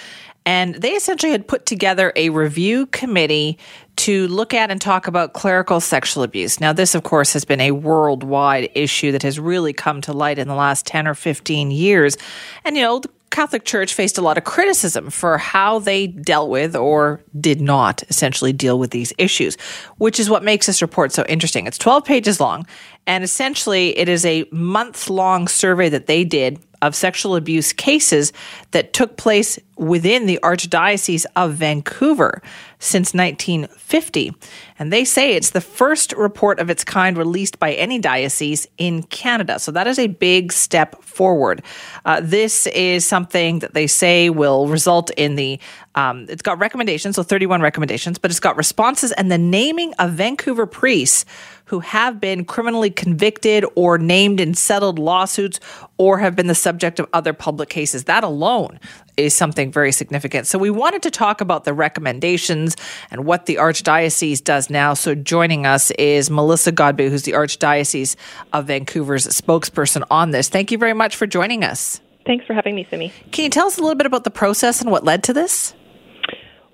[0.49, 3.59] And they essentially had put together a review committee
[3.97, 6.59] to look at and talk about clerical sexual abuse.
[6.59, 10.39] Now, this, of course, has been a worldwide issue that has really come to light
[10.39, 12.17] in the last 10 or 15 years.
[12.65, 16.49] And, you know, the Catholic Church faced a lot of criticism for how they dealt
[16.49, 19.55] with or did not essentially deal with these issues,
[19.99, 21.67] which is what makes this report so interesting.
[21.67, 22.65] It's 12 pages long,
[23.05, 28.33] and essentially it is a month long survey that they did of sexual abuse cases
[28.71, 32.41] that took place within the Archdiocese of Vancouver
[32.79, 34.33] since 1950.
[34.77, 39.03] And they say it's the first report of its kind released by any diocese in
[39.03, 39.59] Canada.
[39.59, 41.61] So that is a big step forward.
[42.05, 45.59] Uh, this is something that they say will result in the,
[45.99, 50.11] um, it's got recommendations, so 31 recommendations, but it's got responses and the naming of
[50.11, 51.25] Vancouver priests
[51.65, 55.59] who have been criminally convicted or named in settled lawsuits
[55.97, 58.05] or have been the subject of other public cases.
[58.05, 58.79] That alone
[59.17, 60.47] is something very significant.
[60.47, 62.77] So we wanted to talk about the recommendations
[63.11, 64.93] and what the Archdiocese does now.
[64.93, 68.15] So joining us is Melissa Godbout, who's the Archdiocese
[68.53, 70.47] of Vancouver's spokesperson on this.
[70.47, 71.99] Thank you very much for joining us.
[72.25, 73.11] Thanks for having me, Simi.
[73.31, 75.73] Can you tell us a little bit about the process and what led to this?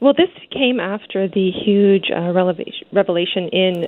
[0.02, 2.34] Well, this came after the huge uh,
[2.92, 3.86] revelation, in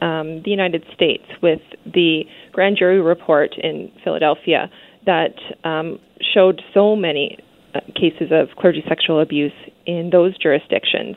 [0.00, 4.70] um, the United States with the grand jury report in Philadelphia
[5.06, 5.98] that um,
[6.34, 7.38] showed so many
[7.74, 9.52] uh, cases of clergy sexual abuse
[9.86, 11.16] in those jurisdictions.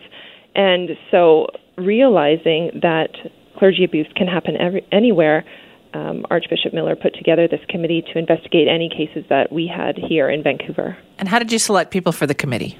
[0.55, 1.47] And so,
[1.77, 3.09] realizing that
[3.57, 5.45] clergy abuse can happen every, anywhere,
[5.93, 10.29] um, Archbishop Miller put together this committee to investigate any cases that we had here
[10.29, 10.97] in Vancouver.
[11.19, 12.77] And how did you select people for the committee?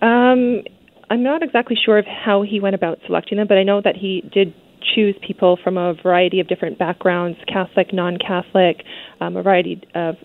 [0.00, 0.62] Um,
[1.10, 3.96] I'm not exactly sure of how he went about selecting them, but I know that
[3.96, 4.54] he did
[4.94, 8.84] choose people from a variety of different backgrounds Catholic, non Catholic,
[9.20, 10.16] um, a variety of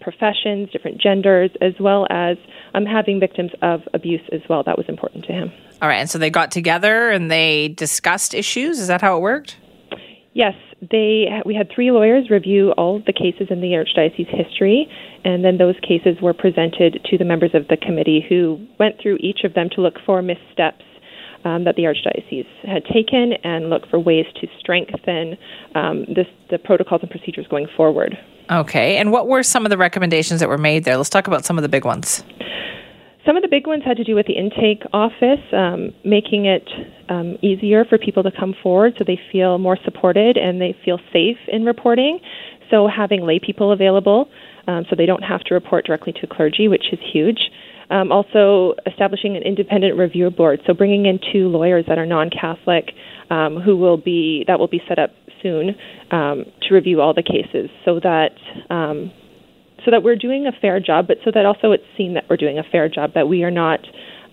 [0.00, 2.36] professions, different genders, as well as
[2.74, 4.62] um, having victims of abuse as well.
[4.64, 5.52] That was important to him.
[5.82, 8.80] All right, and so they got together and they discussed issues.
[8.80, 9.56] Is that how it worked?
[10.32, 14.88] Yes, they we had three lawyers review all of the cases in the archdiocese history,
[15.24, 19.16] and then those cases were presented to the members of the committee, who went through
[19.20, 20.84] each of them to look for missteps
[21.44, 25.36] um, that the archdiocese had taken and look for ways to strengthen
[25.74, 28.16] um, this, the protocols and procedures going forward.
[28.50, 30.96] Okay, and what were some of the recommendations that were made there?
[30.96, 32.24] Let's talk about some of the big ones.
[33.26, 36.68] Some of the big ones had to do with the intake office, um, making it
[37.10, 40.98] um, easier for people to come forward so they feel more supported and they feel
[41.12, 42.20] safe in reporting.
[42.70, 44.28] So, having lay people available
[44.66, 47.50] um, so they don't have to report directly to clergy, which is huge.
[47.90, 52.92] Um, also, establishing an independent review board, so bringing in two lawyers that are non-Catholic,
[53.30, 55.10] um, who will be that will be set up
[55.42, 55.74] soon
[56.12, 58.30] um, to review all the cases, so that
[58.70, 59.10] um,
[59.84, 62.36] so that we're doing a fair job, but so that also it's seen that we're
[62.36, 63.80] doing a fair job, that we are not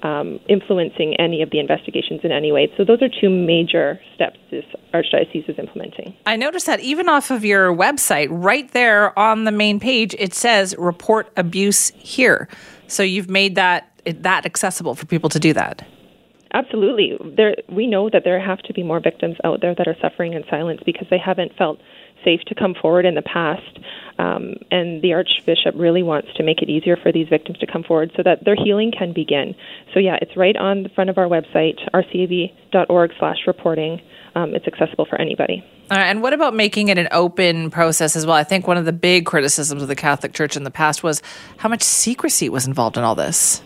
[0.04, 2.72] um, influencing any of the investigations in any way.
[2.78, 6.16] So those are two major steps this archdiocese is implementing.
[6.26, 10.34] I noticed that even off of your website, right there on the main page, it
[10.34, 12.48] says report abuse here.
[12.88, 15.86] So you've made that that accessible for people to do that.
[16.54, 17.18] Absolutely.
[17.36, 20.32] There, we know that there have to be more victims out there that are suffering
[20.32, 21.80] in silence because they haven't felt
[22.28, 23.80] safe to come forward in the past.
[24.20, 27.84] Um, and the Archbishop really wants to make it easier for these victims to come
[27.84, 29.56] forward so that their healing can begin.
[29.94, 34.02] So, yeah, it's right on the front of our website, rcav.org slash reporting.
[34.36, 35.64] Um, it's accessible for anybody.
[35.90, 38.36] And what about making it an open process as well?
[38.36, 41.22] I think one of the big criticisms of the Catholic Church in the past was
[41.58, 43.62] how much secrecy was involved in all this.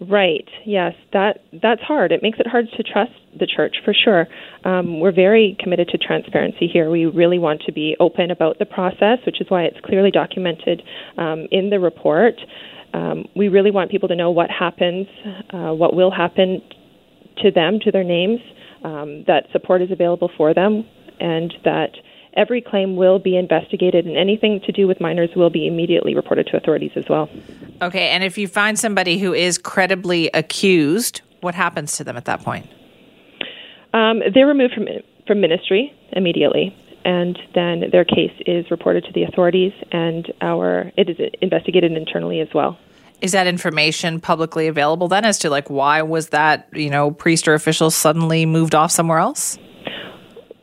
[0.00, 0.48] Right.
[0.64, 2.10] Yes, that that's hard.
[2.10, 4.26] It makes it hard to trust the church for sure.
[4.64, 6.90] Um, we're very committed to transparency here.
[6.90, 10.82] We really want to be open about the process, which is why it's clearly documented
[11.18, 12.34] um, in the report.
[12.94, 15.06] Um, we really want people to know what happens,
[15.52, 16.62] uh, what will happen
[17.42, 18.40] to them, to their names,
[18.82, 20.84] um, that support is available for them,
[21.20, 21.90] and that
[22.34, 26.46] every claim will be investigated, and anything to do with minors will be immediately reported
[26.48, 27.28] to authorities as well.
[27.82, 32.26] Okay, and if you find somebody who is credibly accused, what happens to them at
[32.26, 32.66] that point?
[33.92, 34.86] Um, they're removed from
[35.26, 41.08] from ministry immediately, and then their case is reported to the authorities, and our it
[41.08, 42.78] is investigated internally as well.
[43.20, 47.48] Is that information publicly available then as to like why was that you know priest
[47.48, 49.58] or official suddenly moved off somewhere else?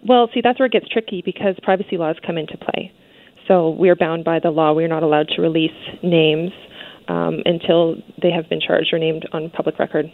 [0.08, 2.94] Well, see, that's where it gets tricky because privacy laws come into play.
[3.48, 4.74] So we're bound by the law.
[4.74, 6.52] We're not allowed to release names
[7.08, 10.12] um, until they have been charged or named on public record.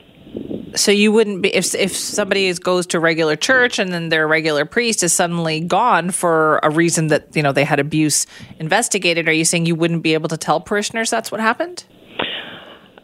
[0.76, 4.28] So you wouldn't be if if somebody is, goes to regular church and then their
[4.28, 8.26] regular priest is suddenly gone for a reason that you know they had abuse
[8.58, 9.28] investigated.
[9.28, 11.86] Are you saying you wouldn't be able to tell parishioners that's what happened?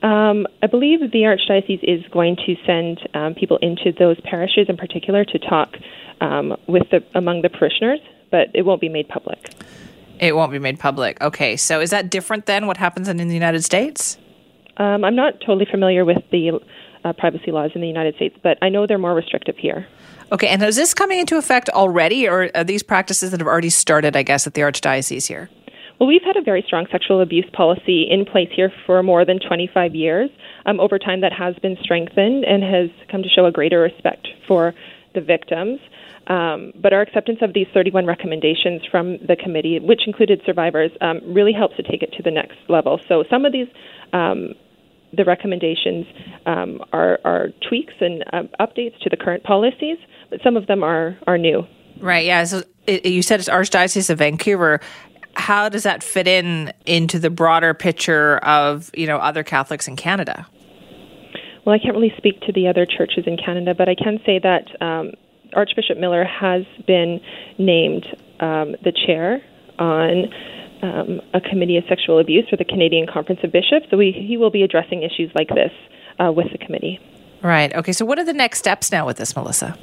[0.02, 4.78] Um, I believe the archdiocese is going to send um, people into those parishes in
[4.78, 5.76] particular to talk
[6.22, 8.00] um, with the among the parishioners,
[8.32, 9.40] but it won't be made public.
[10.20, 11.22] It won't be made public.
[11.22, 14.18] Okay, so is that different than what happens in, the United States?
[14.78, 16.60] Um, I'm not totally familiar with the
[17.04, 19.88] uh, privacy laws in the United States, but I know they're more restrictive here.
[20.32, 23.70] Okay, and is this coming into effect already, or are these practices that have already
[23.70, 25.50] started, I guess, at the Archdiocese here?
[26.00, 29.40] Well, we've had a very strong sexual abuse policy in place here for more than
[29.40, 30.30] 25 years.
[30.66, 34.28] Um, over time, that has been strengthened and has come to show a greater respect
[34.48, 34.74] for
[35.14, 35.80] the victims.
[36.30, 41.22] Um, but our acceptance of these 31 recommendations from the committee, which included survivors, um,
[41.26, 43.00] really helps to take it to the next level.
[43.08, 43.68] So some of these,
[44.14, 44.54] um,
[45.12, 46.06] the recommendations
[46.46, 49.98] um, are, are, tweaks and uh, updates to the current policies,
[50.30, 51.64] but some of them are, are new.
[52.00, 52.26] Right.
[52.26, 52.44] Yeah.
[52.44, 54.80] So it, you said it's Archdiocese of Vancouver.
[55.34, 59.96] How does that fit in into the broader picture of you know other Catholics in
[59.96, 60.48] Canada?
[61.66, 64.40] Well, I can't really speak to the other churches in Canada, but I can say
[64.40, 65.12] that um,
[65.54, 67.20] Archbishop Miller has been
[67.58, 68.06] named
[68.40, 69.42] um, the chair
[69.78, 70.26] on
[70.82, 73.88] um, a committee of sexual abuse for the Canadian Conference of Bishops.
[73.90, 75.72] So we, he will be addressing issues like this
[76.20, 77.00] uh, with the committee.
[77.42, 77.74] Right.
[77.74, 77.92] Okay.
[77.92, 79.78] So what are the next steps now with this, Melissa?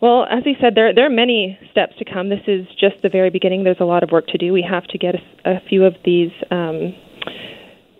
[0.00, 2.30] Well, as he said, there there are many steps to come.
[2.30, 3.64] This is just the very beginning.
[3.64, 4.52] There's a lot of work to do.
[4.52, 6.94] We have to get a, a few of these um,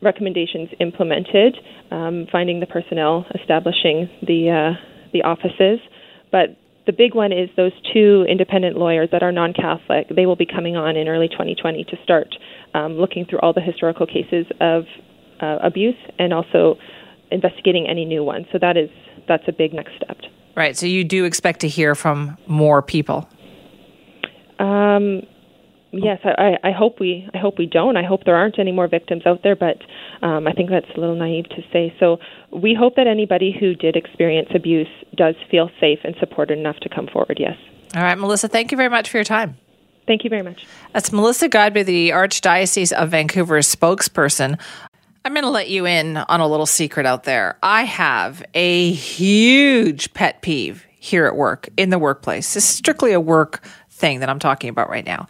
[0.01, 1.57] recommendations implemented,
[1.91, 5.79] um, finding the personnel, establishing the uh, the offices.
[6.31, 10.09] But the big one is those two independent lawyers that are non Catholic.
[10.15, 12.35] They will be coming on in early 2020 to start
[12.75, 14.85] um, looking through all the historical cases of
[15.41, 16.77] uh, abuse and also
[17.31, 18.47] investigating any new ones.
[18.53, 18.91] So that is
[19.29, 20.19] that's a big next step.
[20.57, 20.77] Right.
[20.77, 23.29] So you do expect to hear from more people.
[24.59, 25.23] Um,
[25.93, 27.97] yes, I, I hope we I hope we don't.
[27.97, 29.79] I hope there aren't any more victims out there, but
[30.23, 31.95] um, I think that's a little naive to say.
[31.99, 32.19] So
[32.53, 36.89] we hope that anybody who did experience abuse does feel safe and supported enough to
[36.89, 37.39] come forward.
[37.39, 37.57] Yes.
[37.95, 38.49] All right, Melissa.
[38.49, 39.57] Thank you very much for your time.
[40.07, 40.67] Thank you very much.
[40.93, 44.59] That's Melissa Godbout, the Archdiocese of Vancouver spokesperson.
[45.25, 47.59] I'm going to let you in on a little secret out there.
[47.63, 52.57] I have a huge pet peeve here at work, in the workplace.
[52.57, 55.29] It's strictly a work thing that I'm talking about right now.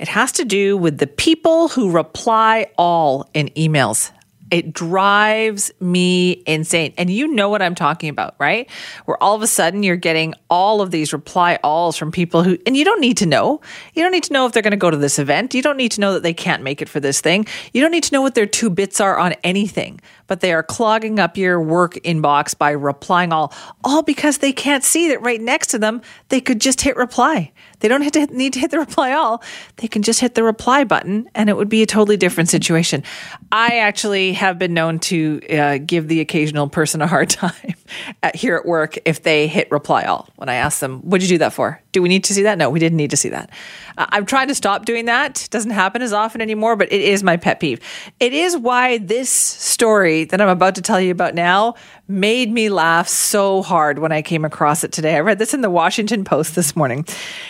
[0.00, 4.10] It has to do with the people who reply all in emails.
[4.50, 6.94] It drives me insane.
[6.96, 8.68] And you know what I'm talking about, right?
[9.04, 12.58] Where all of a sudden you're getting all of these reply alls from people who,
[12.66, 13.60] and you don't need to know.
[13.94, 15.54] You don't need to know if they're going to go to this event.
[15.54, 17.46] You don't need to know that they can't make it for this thing.
[17.74, 20.62] You don't need to know what their two bits are on anything, but they are
[20.62, 23.52] clogging up your work inbox by replying all,
[23.84, 27.52] all because they can't see that right next to them, they could just hit reply.
[27.80, 29.42] They don't to need to hit the reply all.
[29.76, 33.02] They can just hit the reply button and it would be a totally different situation.
[33.50, 37.74] I actually have been known to uh, give the occasional person a hard time
[38.22, 40.28] at, here at work if they hit reply all.
[40.36, 41.82] When I ask them, what'd you do that for?
[41.92, 42.58] Do we need to see that?
[42.58, 43.50] No, we didn't need to see that.
[43.98, 45.48] Uh, I'm trying to stop doing that.
[45.50, 47.80] Doesn't happen as often anymore, but it is my pet peeve.
[48.20, 51.74] It is why this story that I'm about to tell you about now
[52.10, 55.16] made me laugh so hard when I came across it today.
[55.16, 57.06] I read this in the Washington Post this morning.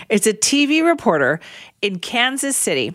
[0.09, 1.41] It's a TV reporter
[1.83, 2.95] in Kansas City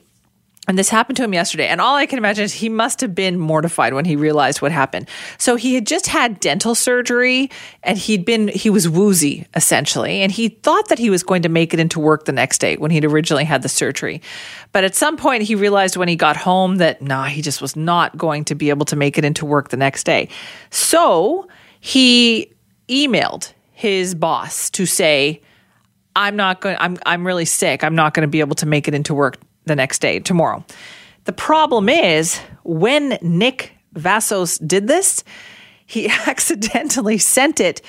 [0.68, 1.68] and this happened to him yesterday.
[1.68, 4.72] And all I can imagine is he must have been mortified when he realized what
[4.72, 5.08] happened.
[5.38, 7.52] So he had just had dental surgery
[7.84, 10.22] and he'd been, he was woozy essentially.
[10.22, 12.78] And he thought that he was going to make it into work the next day
[12.78, 14.22] when he'd originally had the surgery.
[14.72, 17.76] But at some point he realized when he got home that, nah, he just was
[17.76, 20.30] not going to be able to make it into work the next day.
[20.72, 21.48] So
[21.86, 22.52] he
[22.90, 25.40] emailed his boss to say,
[26.16, 27.84] I'm not going, I'm, I'm really sick.
[27.84, 30.66] I'm not going to be able to make it into work the next day, tomorrow.
[31.26, 35.24] The problem is when Nick Vassos did this,
[35.86, 37.84] he accidentally sent it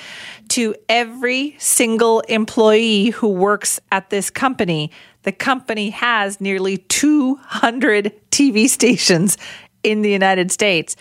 [0.50, 4.90] to every single employee who works at this company.
[5.22, 9.38] The company has nearly 200 TV stations
[9.82, 10.96] in the United States.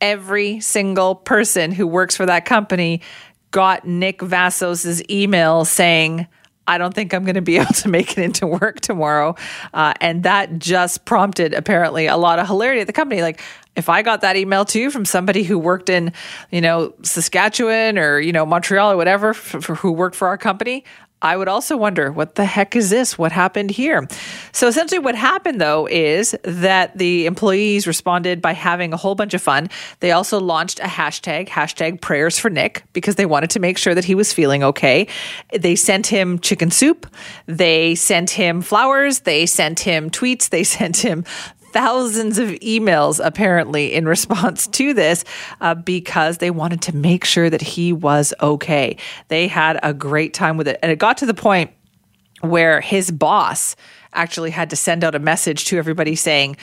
[0.00, 3.00] Every single person who works for that company
[3.50, 6.26] got Nick Vassos's email saying,
[6.68, 9.34] I don't think I'm going to be able to make it into work tomorrow.
[9.72, 13.22] Uh, and that just prompted apparently a lot of hilarity at the company.
[13.22, 13.40] Like,
[13.76, 16.12] if I got that email too from somebody who worked in,
[16.50, 20.38] you know, Saskatchewan or, you know, Montreal or whatever, for, for who worked for our
[20.38, 20.84] company,
[21.22, 23.16] I would also wonder what the heck is this?
[23.16, 24.06] What happened here?
[24.52, 29.32] So essentially, what happened though is that the employees responded by having a whole bunch
[29.32, 29.70] of fun.
[30.00, 33.94] They also launched a hashtag, hashtag prayers for Nick, because they wanted to make sure
[33.94, 35.08] that he was feeling okay.
[35.58, 37.06] They sent him chicken soup.
[37.46, 39.20] They sent him flowers.
[39.20, 40.50] They sent him tweets.
[40.50, 41.24] They sent him
[41.76, 45.24] thousands of emails apparently in response to this
[45.60, 48.96] uh, because they wanted to make sure that he was okay.
[49.28, 50.78] They had a great time with it.
[50.82, 51.70] And it got to the point
[52.40, 53.76] where his boss
[54.14, 56.56] actually had to send out a message to everybody saying,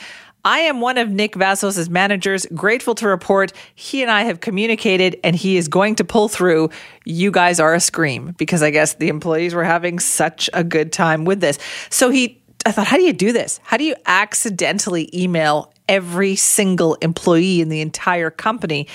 [0.44, 2.44] I am one of Nick Vassos' managers.
[2.52, 6.70] Grateful to report he and I have communicated and he is going to pull through.
[7.04, 10.92] You guys are a scream because I guess the employees were having such a good
[10.92, 11.60] time with this.
[11.88, 13.60] So he I thought, how do you do this?
[13.62, 18.88] How do you accidentally email every single employee in the entire company?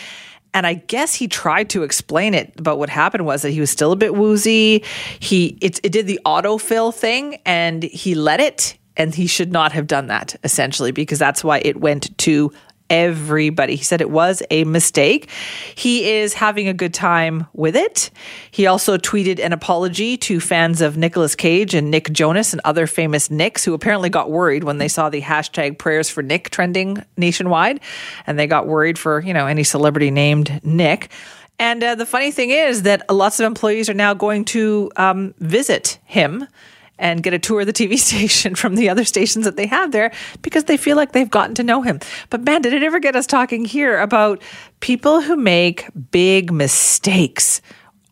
[0.54, 3.70] And I guess he tried to explain it, but what happened was that he was
[3.70, 4.84] still a bit woozy.
[5.20, 9.72] He it, it did the autofill thing and he let it and he should not
[9.72, 12.52] have done that essentially because that's why it went to
[12.90, 13.76] everybody.
[13.76, 15.30] He said it was a mistake.
[15.76, 18.10] He is having a good time with it.
[18.52, 22.88] He also tweeted an apology to fans of Nicolas Cage and Nick Jonas and other
[22.88, 27.04] famous Nicks who apparently got worried when they saw the hashtag prayers for Nick trending
[27.18, 27.80] nationwide.
[28.28, 31.10] And they got worried for, you know, any celebrity named Nick.
[31.60, 35.34] And uh, the funny thing is that lots of employees are now going to um,
[35.40, 36.48] visit him
[37.00, 39.92] and get a tour of the TV station from the other stations that they have
[39.92, 42.00] there because they feel like they've gotten to know him.
[42.30, 44.42] But man, did it ever get us talking here about
[44.80, 47.62] people who make big mistakes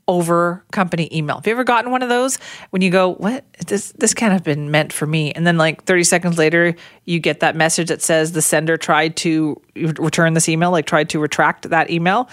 [0.08, 1.36] over company email.
[1.36, 2.38] Have you ever gotten one of those
[2.70, 3.44] when you go, "What?
[3.68, 7.20] This this can't have been meant for me." And then like 30 seconds later, you
[7.20, 11.20] get that message that says the sender tried to return this email, like tried to
[11.20, 12.30] retract that email.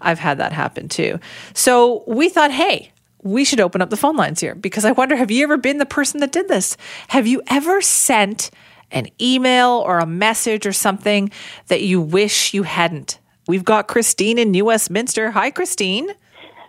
[0.00, 1.18] I've had that happen too.
[1.54, 2.92] So, we thought, "Hey,
[3.22, 5.78] we should open up the phone lines here because I wonder have you ever been
[5.78, 6.76] the person that did this?
[7.08, 8.50] Have you ever sent
[8.90, 11.30] an email or a message or something
[11.66, 13.18] that you wish you hadn't?
[13.46, 15.30] We've got Christine in New Westminster.
[15.30, 16.10] Hi, Christine.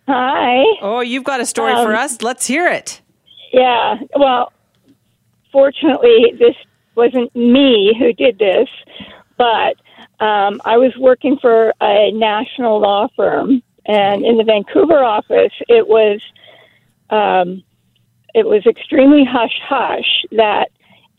[0.08, 0.64] Hi.
[0.82, 2.22] Oh, you've got a story um, for us.
[2.22, 3.02] Let's hear it.
[3.54, 3.96] Yeah.
[4.16, 4.52] Well,
[5.52, 6.56] fortunately, this
[6.96, 8.70] wasn't me who did this,
[9.38, 9.76] but
[10.24, 13.62] um, I was working for a national law firm.
[13.86, 16.22] And in the Vancouver office, it was
[17.10, 17.64] um,
[18.34, 20.70] it was extremely hush hush that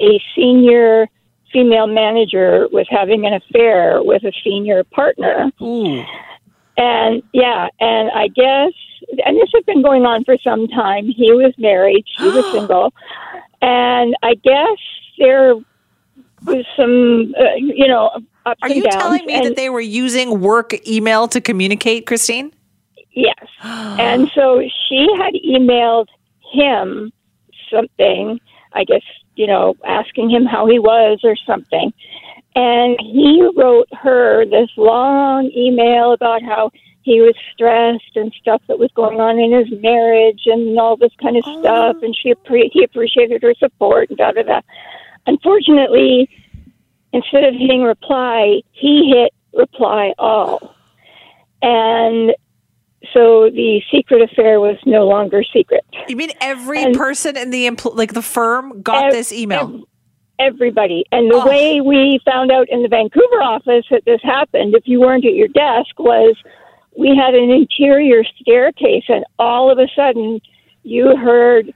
[0.01, 1.09] a senior
[1.53, 5.51] female manager was having an affair with a senior partner.
[6.77, 8.73] And yeah, and I guess,
[9.27, 11.07] and this had been going on for some time.
[11.07, 12.95] He was married, she was single.
[13.61, 14.79] And I guess
[15.19, 15.55] there
[16.47, 18.11] was some, uh, you know,
[18.47, 18.95] ups Are and you downs.
[18.95, 22.53] telling me and, that they were using work email to communicate, Christine?
[23.13, 23.47] Yes.
[23.63, 26.09] and so she had emailed
[26.53, 27.13] him
[27.71, 28.41] something,
[28.73, 29.03] I guess,
[29.37, 31.93] you know, asking him how he was or something.
[32.57, 36.71] And he wrote her this long email about how
[37.03, 41.13] he was stressed and stuff that was going on in his marriage and all this
[41.23, 41.61] kind of Oh.
[41.61, 41.97] stuff.
[42.03, 44.61] And she appre- he appreciated her support and da da da.
[45.27, 46.29] Unfortunately,
[47.13, 50.75] instead of hitting reply, he hit reply all.
[51.63, 52.35] And
[53.13, 55.85] so the secret affair was no longer secret.
[56.09, 59.61] You mean every And- person in the empl- like the firm got Ev- this email?
[60.39, 61.05] ev- everybody.
[61.13, 61.47] And the Oh.
[61.47, 65.35] way we found out in the Vancouver office that this happened, if you weren't at
[65.35, 66.35] your desk, was
[66.97, 70.41] we had an interior staircase, and all of a sudden
[70.83, 71.73] you heard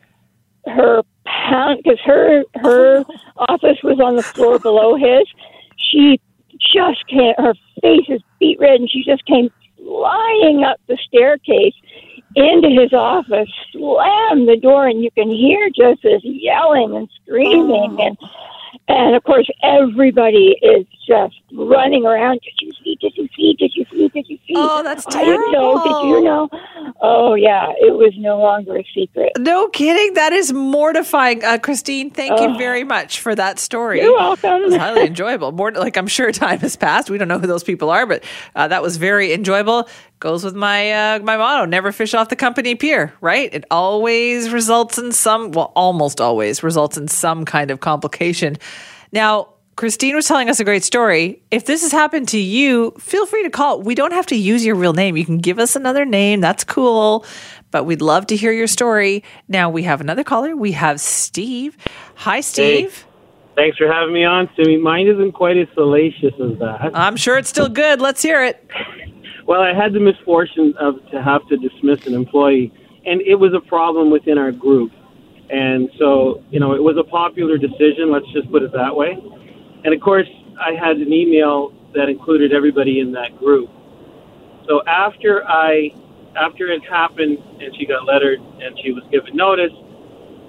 [0.66, 3.04] her pound because her her
[3.48, 5.24] office was on the floor below his.
[5.78, 6.18] She
[6.74, 7.34] just came.
[7.38, 9.50] Her face is beet red, and she just came
[9.84, 11.74] flying up the staircase
[12.36, 17.96] into his office, slammed the door, and you can hear just this yelling and screaming,
[17.98, 18.06] oh.
[18.06, 18.18] and
[18.88, 22.40] and of course everybody is just running around.
[22.42, 22.96] Did you see?
[23.00, 23.54] Did you see?
[23.58, 24.08] Did you see?
[24.08, 24.54] Did you see?
[24.56, 25.82] Oh, that's I didn't know.
[25.82, 26.48] Did you know?
[27.00, 29.32] Oh yeah, it was no longer a secret.
[29.38, 30.14] No kidding.
[30.14, 31.44] That is mortifying.
[31.44, 34.00] Uh, Christine, thank you very much for that story.
[34.00, 34.62] You're welcome.
[34.62, 35.52] It was highly enjoyable.
[35.52, 37.10] More like I'm sure time has passed.
[37.10, 38.24] We don't know who those people are, but
[38.54, 39.88] uh, that was very enjoyable.
[40.20, 43.12] Goes with my uh, my motto: never fish off the company pier.
[43.20, 43.52] Right?
[43.52, 45.50] It always results in some.
[45.52, 48.56] Well, almost always results in some kind of complication.
[49.12, 51.42] Now, Christine was telling us a great story.
[51.50, 53.82] If this has happened to you, feel free to call.
[53.82, 55.16] We don't have to use your real name.
[55.16, 56.40] You can give us another name.
[56.40, 57.24] That's cool.
[57.72, 59.24] But we'd love to hear your story.
[59.48, 60.56] Now we have another caller.
[60.56, 61.76] We have Steve.
[62.16, 63.04] Hi, Steve.
[63.56, 64.76] Thanks for having me on, Simi.
[64.76, 66.90] Mine isn't quite as salacious as that.
[66.94, 68.00] I'm sure it's still good.
[68.00, 68.64] Let's hear it.
[69.46, 72.72] Well, I had the misfortune of to have to dismiss an employee,
[73.04, 74.90] and it was a problem within our group.
[75.50, 78.10] And so, you know, it was a popular decision.
[78.10, 79.18] Let's just put it that way.
[79.84, 80.28] And of course,
[80.58, 83.70] I had an email that included everybody in that group.
[84.66, 85.92] So after I,
[86.36, 89.72] after it happened, and she got lettered, and she was given notice,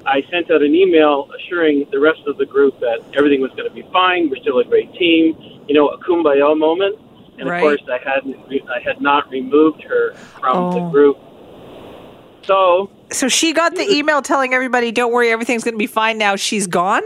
[0.06, 3.68] I sent out an email assuring the rest of the group that everything was going
[3.68, 4.30] to be fine.
[4.30, 5.36] We're still a great team.
[5.68, 6.96] You know, a kumbaya moment.
[7.38, 7.58] And Right.
[7.58, 8.38] of course, I hadn't,
[8.70, 10.90] I had not removed her from the Oh.
[10.92, 11.18] group.
[12.46, 16.18] So So she got the email telling everybody, "Don't worry, everything's going to be fine
[16.18, 17.02] now." She's gone.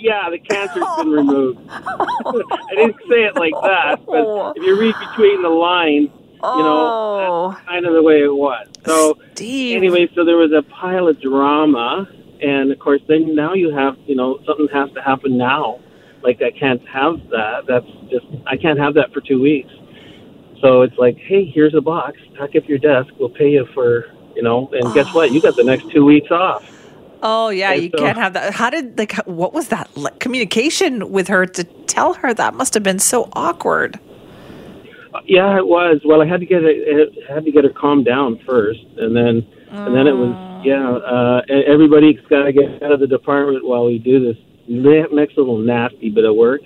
[0.00, 1.60] Yeah, the cancer's been removed.
[1.68, 4.52] I didn't say it like that, but oh.
[4.56, 7.50] if you read between the lines, you know, oh.
[7.52, 8.66] that's kind of the way it was.
[8.86, 12.08] So anyway, so there was a pile of drama,
[12.40, 15.80] and of course, then now you have, you know, something has to happen now.
[16.22, 17.66] Like I can't have that.
[17.66, 19.70] That's just I can't have that for two weeks.
[20.60, 22.18] So it's like, hey, here's a box.
[22.38, 23.12] Pack up your desk.
[23.18, 25.32] We'll pay you for, you know, and guess what?
[25.32, 26.79] You got the next two weeks off.
[27.22, 28.54] Oh yeah, And you so- can't have that.
[28.54, 32.74] How did like what was that like, communication with her to tell her that must
[32.74, 33.98] have been so awkward.
[35.26, 36.00] Yeah, it was.
[36.04, 37.18] Well, I had to get it.
[37.28, 40.90] I had to get her calmed down first, and then and then it was yeah.
[40.90, 45.36] Uh, everybody's got to get out of the department while we do this ne- next
[45.36, 46.62] little nasty bit of work,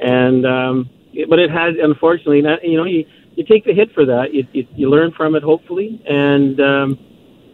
[0.00, 0.90] and um,
[1.28, 2.64] but it had unfortunately not.
[2.64, 4.34] You know, you you take the hit for that.
[4.34, 6.98] You you, you learn from it hopefully, and um,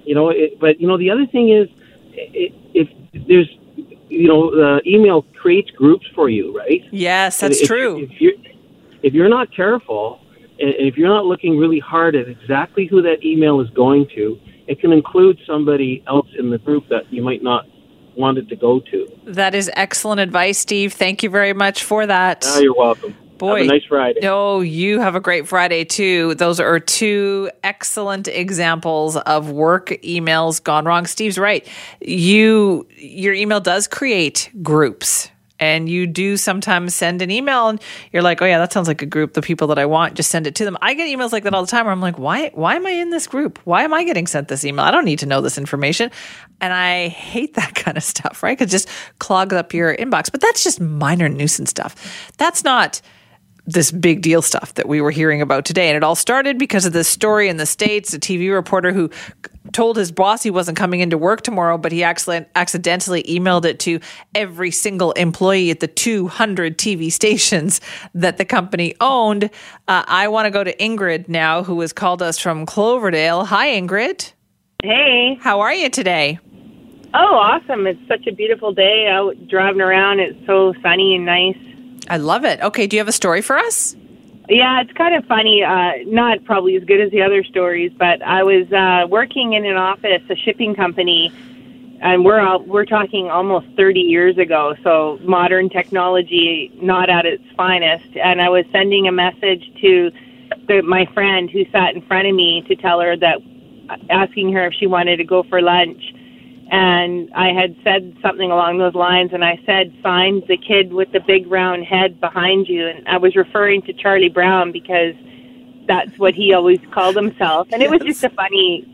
[0.05, 0.31] you know.
[0.31, 1.69] It, but you know, the other thing is,
[2.15, 2.89] if
[3.27, 3.49] there's
[4.13, 6.83] you know, the email creates groups for you, right?
[6.91, 8.03] Yes, that's if- true.
[8.03, 8.33] If you're,
[9.03, 10.21] if you're not careful,
[10.61, 14.39] and if you're not looking really hard at exactly who that email is going to,
[14.69, 17.67] it can include somebody else in the group that you might not
[18.15, 19.11] want it to go to.
[19.25, 20.93] That is excellent advice, Steve.
[20.93, 22.45] Thank you very much for that.
[22.47, 23.17] Ah, you're welcome.
[23.43, 24.21] Boy, Have a nice Friday.
[24.23, 26.37] No, you have a great Friday too.
[26.37, 31.07] Those are two excellent examples of work emails gone wrong.
[31.07, 31.67] Steve's right.
[32.01, 35.29] You your email does create groups.
[35.59, 37.81] And you do sometimes send an email and
[38.13, 39.33] you're like, oh yeah, that sounds like a group.
[39.33, 40.77] The people that I want, just send it to them.
[40.81, 42.91] I get emails like that all the time where I'm like, why why am I
[42.91, 43.59] in this group?
[43.65, 44.85] Why am I getting sent this email?
[44.85, 46.13] I don't need to know this information.
[46.61, 48.57] And I hate that kind of stuff, right?
[48.57, 48.89] Because just
[49.19, 50.31] clogs up your inbox.
[50.31, 52.31] But that's just minor nuisance stuff.
[52.39, 53.01] That's not
[53.67, 55.89] this big deal stuff that we were hearing about today.
[55.89, 59.11] And it all started because of this story in the States, a TV reporter who
[59.73, 63.79] told his boss he wasn't coming into work tomorrow, but he accident- accidentally emailed it
[63.81, 64.01] to
[64.35, 67.81] every single employee at the 200 TV stations
[68.15, 69.45] that the company owned.
[69.89, 73.45] Uh, I want to go to Ingrid now, who has called us from Cloverdale.
[73.45, 74.33] Hi, Ingrid.
[74.83, 75.39] Hey.
[75.41, 76.41] How are you today?
[77.15, 77.87] Oh, awesome.
[77.87, 80.19] It's such a beautiful day out driving around.
[80.21, 81.72] It's so sunny and nice.
[82.13, 82.61] I love it.
[82.61, 83.97] Okay, do you have a story for us?
[84.51, 85.65] Yeah, it's kind of funny.
[85.65, 89.65] Uh, not probably as good as the other stories, but I was uh, working in
[89.65, 91.33] an office, a shipping company,
[92.03, 94.75] and we're all, we're talking almost 30 years ago.
[94.85, 98.15] So modern technology not at its finest.
[98.23, 100.11] And I was sending a message to
[100.69, 103.39] the, my friend who sat in front of me to tell her that,
[104.11, 106.13] asking her if she wanted to go for lunch.
[106.73, 111.13] And I had said something along those lines, and I said, "Find the kid with
[111.13, 115.15] the big round head behind you." And I was referring to Charlie Brown because
[115.87, 118.87] that's what he always called himself, and it was just a funny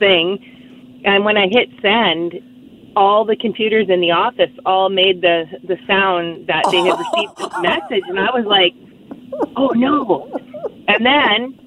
[0.00, 1.02] thing.
[1.04, 2.34] And when I hit send,
[2.96, 7.36] all the computers in the office all made the the sound that they had received
[7.36, 8.74] this message, and I was like,
[9.56, 10.28] "Oh no!"
[10.88, 11.58] And then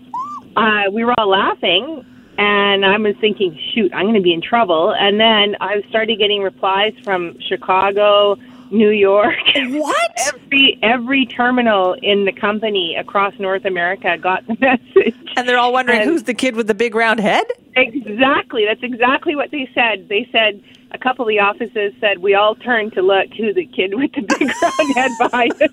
[0.57, 2.05] uh, we were all laughing,
[2.37, 6.17] and I was thinking, "Shoot, I'm going to be in trouble." And then I started
[6.17, 8.37] getting replies from Chicago,
[8.71, 9.35] New York.
[9.69, 10.11] What?
[10.27, 15.15] every every terminal in the company across North America got the message.
[15.37, 17.45] And they're all wondering And- who's the kid with the big round head?
[17.75, 18.65] Exactly.
[18.65, 20.07] That's exactly what they said.
[20.09, 20.61] They said
[20.91, 24.11] a couple of the offices said we all turned to look who the kid with
[24.13, 25.71] the big round head behind us.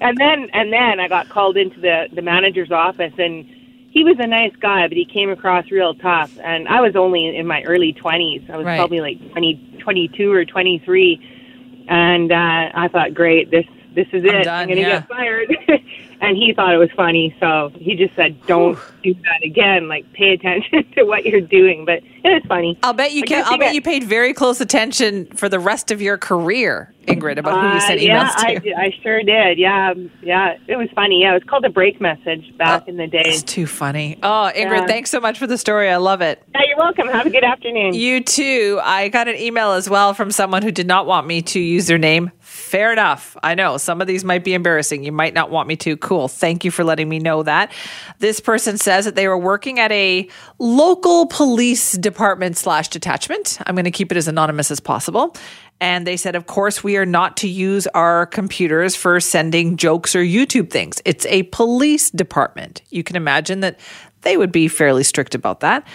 [0.00, 3.46] and then and then I got called into the the manager's office and
[3.92, 6.30] he was a nice guy, but he came across real tough.
[6.42, 8.48] And I was only in my early 20s.
[8.50, 8.78] I was Right.
[8.78, 11.84] probably like 20, 22 or 23.
[11.88, 14.44] And uh, I thought, great, this this is I'm it.
[14.44, 15.00] done, I'm going to yeah.
[15.00, 15.56] get fired.
[16.22, 19.88] and he thought it was funny, so he just said, "Don't do that again.
[19.88, 22.78] Like, pay attention to what you're doing." But it was funny.
[22.82, 23.44] I'll bet you can.
[23.46, 27.60] I'll bet you paid very close attention for the rest of your career, Ingrid, about
[27.60, 28.72] who you Uh, sent yeah, emails to.
[28.74, 29.58] I, I sure did.
[29.58, 31.22] Yeah, um, yeah, it was funny.
[31.22, 33.22] Yeah, it was called a break message back in the day.
[33.26, 34.18] It's too funny.
[34.22, 34.86] Oh, Ingrid, Yeah.
[34.86, 35.90] thanks so much for the story.
[35.90, 36.42] I love it.
[36.54, 37.08] Yeah, you're welcome.
[37.08, 37.94] Have a good afternoon.
[37.94, 38.78] You too.
[38.82, 41.86] I got an email as well from someone who did not want me to use
[41.88, 42.30] their name.
[42.72, 43.36] Fair enough.
[43.42, 45.04] I know some of these might be embarrassing.
[45.04, 45.94] You might not want me to.
[45.98, 46.26] Cool.
[46.26, 47.70] Thank you for letting me know that.
[48.18, 50.26] This person says that they were working at a
[50.58, 53.58] local police department slash detachment.
[53.66, 55.36] I'm going to keep it as anonymous as possible.
[55.82, 60.16] And they said, of course, we are not to use our computers for sending jokes
[60.16, 61.02] or YouTube things.
[61.04, 62.80] It's a police department.
[62.88, 63.78] You can imagine that
[64.22, 65.86] they would be fairly strict about that.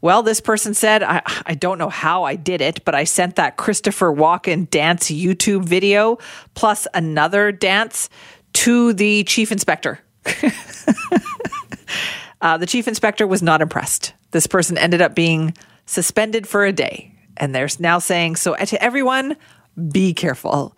[0.00, 3.36] Well, this person said, I, I don't know how I did it, but I sent
[3.36, 6.18] that Christopher Walken dance YouTube video
[6.54, 8.08] plus another dance
[8.54, 9.98] to the chief inspector.
[12.40, 14.14] uh, the chief inspector was not impressed.
[14.30, 15.54] This person ended up being
[15.86, 17.14] suspended for a day.
[17.36, 19.36] And they're now saying, so to everyone,
[19.90, 20.76] be careful.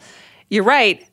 [0.48, 1.06] You're right.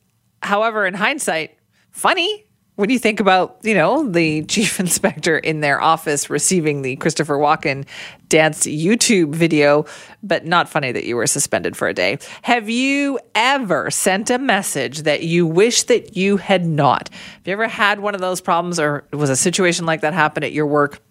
[0.44, 1.58] However, in hindsight,
[1.92, 2.47] funny
[2.78, 7.36] when you think about, you know, the chief inspector in their office receiving the Christopher
[7.38, 7.86] Walken
[8.30, 9.86] dance YouTube video,
[10.24, 12.20] but not funny that you were suspended for a day.
[12.44, 17.10] Have you ever sent a message that you wish that you had not?
[17.10, 20.44] Have you ever had one of those problems or was a situation like that happen
[20.44, 21.02] at your work?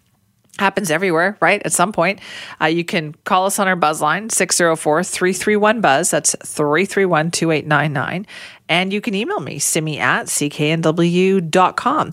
[0.59, 1.61] Happens everywhere, right?
[1.65, 2.19] At some point,
[2.61, 6.11] uh, you can call us on our buzz line 604 331 Buzz.
[6.11, 8.25] That's 331 2899.
[8.69, 12.11] And you can email me, simi at cknw.com.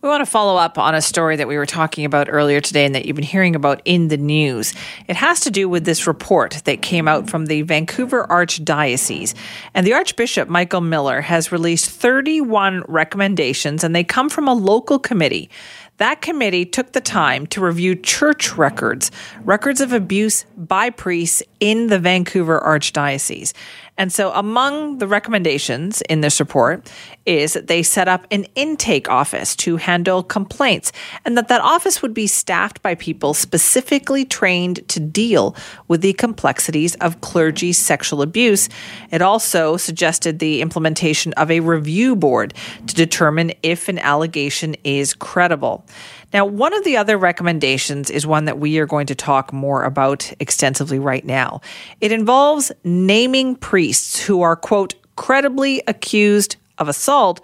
[0.00, 2.84] We want to follow up on a story that we were talking about earlier today
[2.84, 4.72] and that you've been hearing about in the news.
[5.08, 9.34] It has to do with this report that came out from the Vancouver Archdiocese.
[9.74, 15.00] And the Archbishop, Michael Miller, has released 31 recommendations, and they come from a local
[15.00, 15.50] committee.
[15.98, 19.10] That committee took the time to review church records,
[19.42, 23.52] records of abuse by priests in the Vancouver Archdiocese.
[23.98, 26.90] And so, among the recommendations in this report
[27.26, 30.92] is that they set up an intake office to handle complaints,
[31.24, 35.54] and that that office would be staffed by people specifically trained to deal
[35.88, 38.68] with the complexities of clergy sexual abuse.
[39.10, 42.54] It also suggested the implementation of a review board
[42.86, 45.84] to determine if an allegation is credible.
[46.32, 49.84] Now, one of the other recommendations is one that we are going to talk more
[49.84, 51.60] about extensively right now.
[52.00, 57.40] It involves naming priests who are, quote, credibly accused of assault,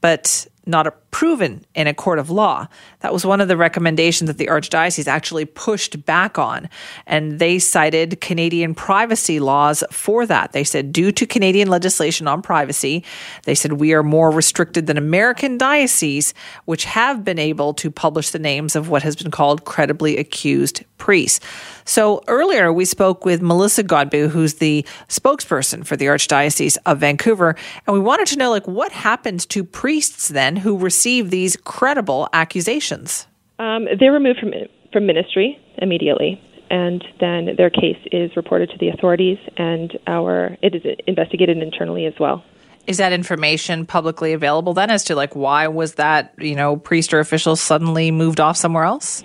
[0.00, 2.66] but not proven in a court of law.
[3.00, 6.68] That was one of the recommendations that the Archdiocese actually pushed back on.
[7.06, 10.52] And they cited Canadian privacy laws for that.
[10.52, 13.04] They said, due to Canadian legislation on privacy,
[13.44, 16.32] they said we are more restricted than American dioceses,
[16.64, 20.82] which have been able to publish the names of what has been called credibly accused
[20.96, 21.40] priests.
[21.84, 27.56] So earlier we spoke with Melissa Godbout, who's the spokesperson for the Archdiocese of Vancouver,
[27.86, 32.28] and we wanted to know like what happens to priests then who receive these credible
[32.32, 33.26] accusations.
[33.58, 34.52] Um, they're removed from
[34.92, 36.40] from ministry immediately,
[36.70, 42.06] and then their case is reported to the authorities, and our it is investigated internally
[42.06, 42.44] as well.
[42.86, 47.14] Is that information publicly available then as to like why was that, you know, priest
[47.14, 49.22] or official suddenly moved off somewhere else?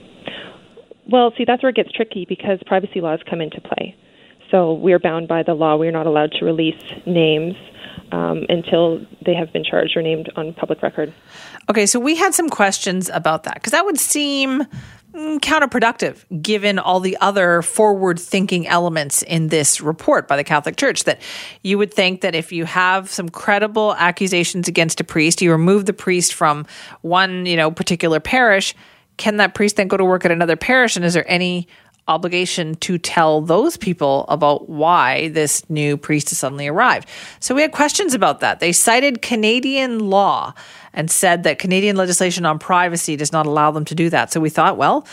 [1.09, 3.95] Well, see, that's where it gets tricky because privacy laws come into play.
[4.51, 5.75] So we're bound by the law.
[5.75, 7.55] We're not allowed to release names
[8.11, 11.13] um, until they have been charged or named on public record.
[11.69, 14.63] Okay, so we had some questions about that because that would seem
[15.13, 20.77] mm, counterproductive given all the other forward thinking elements in this report by the Catholic
[20.77, 21.03] Church.
[21.03, 21.21] That
[21.63, 25.85] you would think that if you have some credible accusations against a priest, you remove
[25.85, 26.65] the priest from
[27.01, 28.73] one, you know, particular parish,
[29.17, 30.95] can that priest then go to work at another parish?
[30.95, 31.67] And is there any
[32.07, 37.07] obligation to tell those people about why this new priest has suddenly arrived.
[37.39, 38.59] So we had questions about that.
[38.59, 40.53] They cited Canadian law
[40.93, 44.31] and said that Canadian legislation on privacy does not allow them to do that.
[44.31, 45.05] So we thought, well,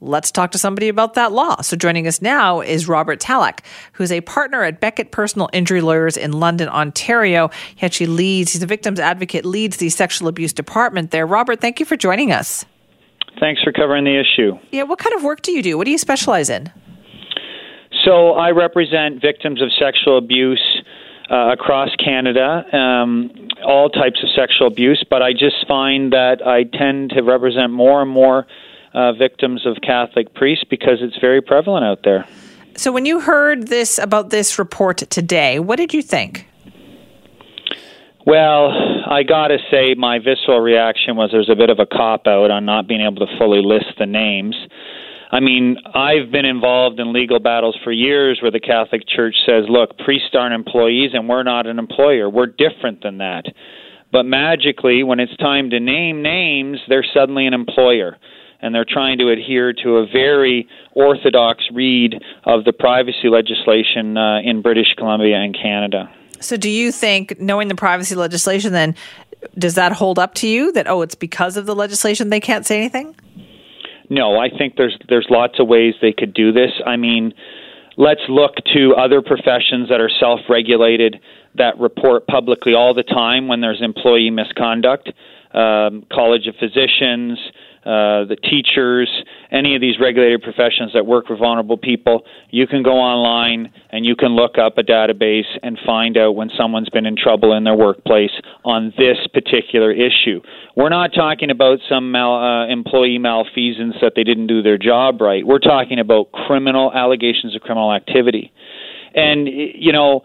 [0.00, 1.60] let's talk to somebody about that law.
[1.62, 3.60] So joining us now is Robert Talach,
[3.92, 7.50] who's a partner at Beckett Personal Injury Lawyers in London, Ontario.
[7.76, 11.26] He actually leads, he's a victim's advocate, leads the sexual abuse department there.
[11.26, 12.64] Robert, thank you for joining us.
[13.40, 14.58] Thanks for covering the issue.
[14.70, 15.76] Yeah, what kind of work do you do?
[15.76, 16.70] What do you specialize in?
[18.04, 20.82] So I represent victims of sexual abuse
[21.30, 26.64] uh, across Canada, um, all types of sexual abuse, but I just find that I
[26.64, 28.46] tend to represent more and more
[28.92, 32.26] uh, victims of Catholic priests because it's very prevalent out there.
[32.76, 36.46] So, when you heard this about this report today, what did you think?
[38.24, 38.70] Well,
[39.10, 42.52] I got to say, my visceral reaction was there's a bit of a cop out
[42.52, 44.54] on not being able to fully list the names.
[45.32, 49.64] I mean, I've been involved in legal battles for years where the Catholic Church says,
[49.68, 52.28] look, priests aren't employees and we're not an employer.
[52.28, 53.46] We're different than that.
[54.12, 58.18] But magically, when it's time to name names, they're suddenly an employer.
[58.60, 64.40] And they're trying to adhere to a very orthodox read of the privacy legislation uh,
[64.44, 66.10] in British Columbia and Canada.
[66.42, 68.94] So, do you think, knowing the privacy legislation, then
[69.58, 72.66] does that hold up to you that oh, it's because of the legislation they can't
[72.66, 73.14] say anything?
[74.08, 76.70] No, I think there's there's lots of ways they could do this.
[76.86, 77.32] I mean,
[77.96, 81.20] let's look to other professions that are self-regulated
[81.54, 85.10] that report publicly all the time when there's employee misconduct.
[85.52, 87.38] Um, College of Physicians,
[87.84, 89.10] uh, the teachers,
[89.50, 94.06] any of these regulated professions that work with vulnerable people, you can go online and
[94.06, 97.64] you can look up a database and find out when someone's been in trouble in
[97.64, 98.30] their workplace
[98.64, 100.40] on this particular issue.
[100.76, 105.20] We're not talking about some mal, uh, employee malfeasance that they didn't do their job
[105.20, 105.44] right.
[105.44, 108.52] We're talking about criminal allegations of criminal activity.
[109.12, 110.22] And, you know,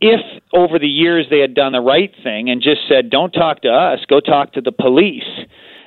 [0.00, 0.20] if
[0.52, 3.70] over the years they had done the right thing and just said, don't talk to
[3.70, 5.24] us, go talk to the police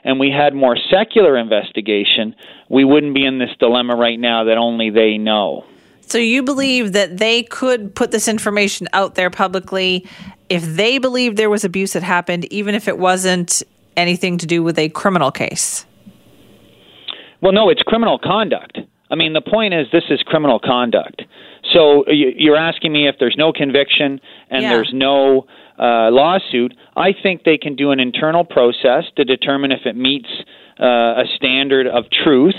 [0.03, 2.35] and we had more secular investigation,
[2.69, 5.65] we wouldn't be in this dilemma right now that only they know.
[6.01, 10.07] So you believe that they could put this information out there publicly
[10.49, 13.61] if they believed there was abuse that happened, even if it wasn't
[13.95, 15.85] anything to do with a criminal case?
[17.41, 18.79] Well, no, it's criminal conduct.
[19.11, 21.23] I mean, the point is this is criminal conduct.
[21.73, 24.19] So you're asking me if there's no conviction
[24.49, 24.73] and yeah.
[24.73, 25.45] there's no
[25.79, 30.29] uh, lawsuit, I think they can do an internal process to determine if it meets
[30.79, 32.55] uh, a standard of truth,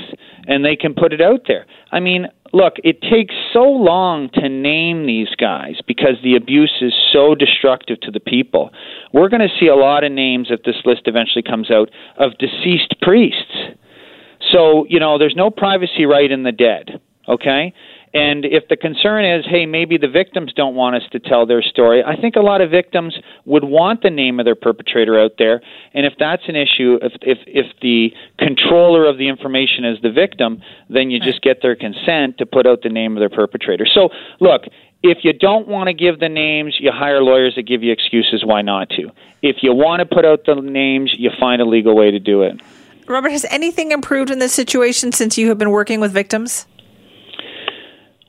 [0.47, 1.67] and they can put it out there.
[1.93, 6.93] I mean, look, it takes so long to name these guys because the abuse is
[7.13, 8.71] so destructive to the people.
[9.13, 12.33] We're going to see a lot of names if this list eventually comes out of
[12.39, 13.77] deceased priests.
[14.53, 17.73] So, you know, there's no privacy right in the dead, okay?
[18.13, 21.63] And if the concern is, hey, maybe the victims don't want us to tell their
[21.63, 25.33] story, I think a lot of victims would want the name of their perpetrator out
[25.39, 25.63] there.
[25.95, 30.11] And if that's an issue, if if if the controller of the information is the
[30.11, 33.87] victim, then you just get their consent to put out the name of their perpetrator.
[33.87, 34.09] So,
[34.41, 34.63] look,
[35.03, 38.45] if you don't want to give the names, you hire lawyers that give you excuses
[38.45, 39.11] why not to.
[39.41, 42.43] If you want to put out the names, you find a legal way to do
[42.43, 42.61] it.
[43.07, 46.67] Robert, has anything improved in this situation since you have been working with victims?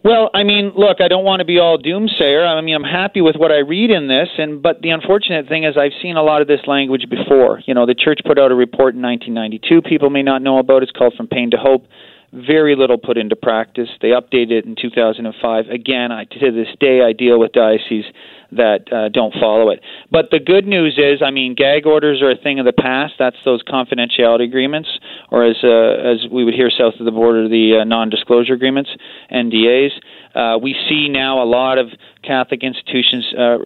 [0.03, 2.47] Well, I mean, look, I don't want to be all doomsayer.
[2.47, 5.63] I mean, I'm happy with what I read in this, and but the unfortunate thing
[5.63, 7.61] is I've seen a lot of this language before.
[7.67, 9.83] You know, the church put out a report in 1992.
[9.87, 10.81] People may not know about.
[10.81, 10.89] It.
[10.89, 11.85] It's called From Pain to Hope.
[12.33, 13.89] Very little put into practice.
[14.01, 15.67] They updated it in 2005.
[15.67, 18.05] Again, I, to this day, I deal with dioceses
[18.51, 19.81] that uh, don't follow it.
[20.11, 23.13] But the good news is, I mean, gag orders are a thing of the past.
[23.17, 24.89] That's those confidentiality agreements,
[25.29, 28.89] or as uh, as we would hear south of the border, the uh, non-disclosure agreements,
[29.31, 29.91] NDAs.
[30.35, 31.87] Uh, we see now a lot of
[32.23, 33.57] Catholic institutions uh,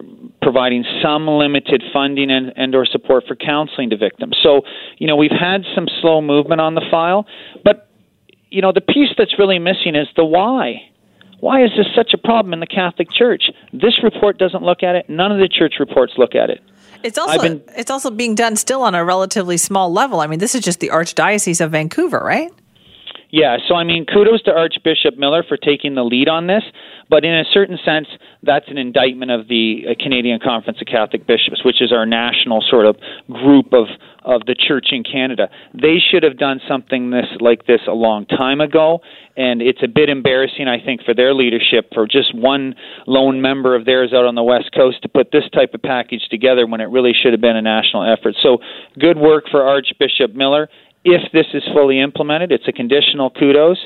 [0.41, 4.37] providing some limited funding and, and or support for counseling to victims.
[4.41, 4.61] So,
[4.97, 7.25] you know, we've had some slow movement on the file,
[7.63, 7.89] but
[8.49, 10.89] you know, the piece that's really missing is the why.
[11.39, 13.51] Why is this such a problem in the Catholic Church?
[13.73, 15.09] This report doesn't look at it.
[15.09, 16.61] None of the church reports look at it.
[17.03, 20.21] It's also been, it's also being done still on a relatively small level.
[20.21, 22.51] I mean, this is just the Archdiocese of Vancouver, right?
[23.35, 26.63] Yeah, so I mean, kudos to Archbishop Miller for taking the lead on this,
[27.09, 28.07] but in a certain sense,
[28.43, 32.63] that's an indictment of the uh, Canadian Conference of Catholic Bishops, which is our national
[32.69, 32.95] sort of
[33.29, 33.87] group of
[34.23, 35.49] of the church in Canada.
[35.73, 39.01] They should have done something this like this a long time ago,
[39.35, 42.73] and it's a bit embarrassing, I think, for their leadership for just one
[43.05, 46.25] lone member of theirs out on the West Coast to put this type of package
[46.31, 48.35] together when it really should have been a national effort.
[48.41, 48.59] So,
[48.97, 50.69] good work for Archbishop Miller.
[51.05, 53.77] If this is fully implemented, it's a conditional kudos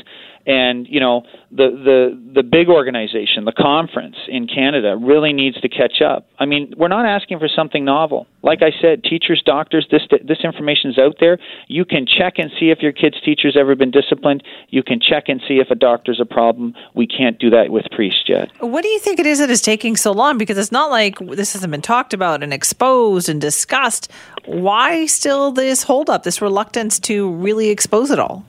[0.49, 1.21] and you know
[1.51, 6.25] the the the big organization the conference in Canada really needs to catch up.
[6.39, 8.25] I mean we're not asking for something novel.
[8.41, 11.37] Like i said teachers doctors this this information is out there.
[11.67, 14.43] You can check and see if your kid's teacher's ever been disciplined.
[14.69, 16.73] You can check and see if a doctor's a problem.
[16.95, 18.49] We can't do that with priests yet.
[18.59, 20.39] What do you think it is that is taking so long?
[20.39, 24.11] Because it's not like this hasn't been talked about and exposed and discussed.
[24.45, 28.45] Why still this holdup this reluctance to really expose it all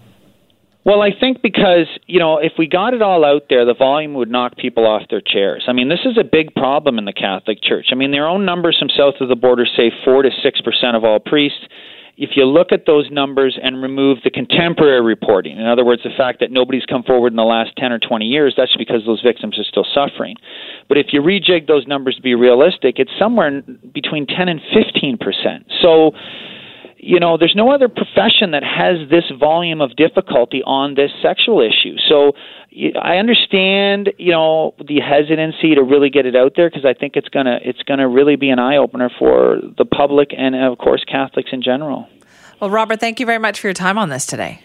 [0.84, 4.14] well, I think because, you know, if we got it all out there, the volume
[4.14, 5.64] would knock people off their chairs.
[5.68, 7.88] I mean, this is a big problem in the Catholic Church.
[7.92, 11.04] I mean, their own numbers from south of the border say 4 to 6% of
[11.04, 11.60] all priests.
[12.16, 16.10] if you look at those numbers and remove the contemporary reporting, in other words, the
[16.16, 19.22] fact that nobody's come forward in the last 10 or 20 years, that's because those
[19.22, 20.36] victims are still suffering.
[20.86, 23.62] But if you rejig those numbers to be realistic, it's somewhere
[23.94, 25.64] between 10 and 15 percent.
[25.80, 26.12] So,
[27.02, 31.60] you know, there's no other profession that has this volume of difficulty on this sexual
[31.60, 31.96] issue.
[32.08, 32.32] So
[33.00, 37.16] I understand, you know, the hesitancy to really get it out there because I think
[37.16, 41.02] it's gonna it's gonna really be an eye opener for the public and of course
[41.10, 42.06] Catholics in general.
[42.60, 44.60] Well, Robert, thank you very much for your time on this today.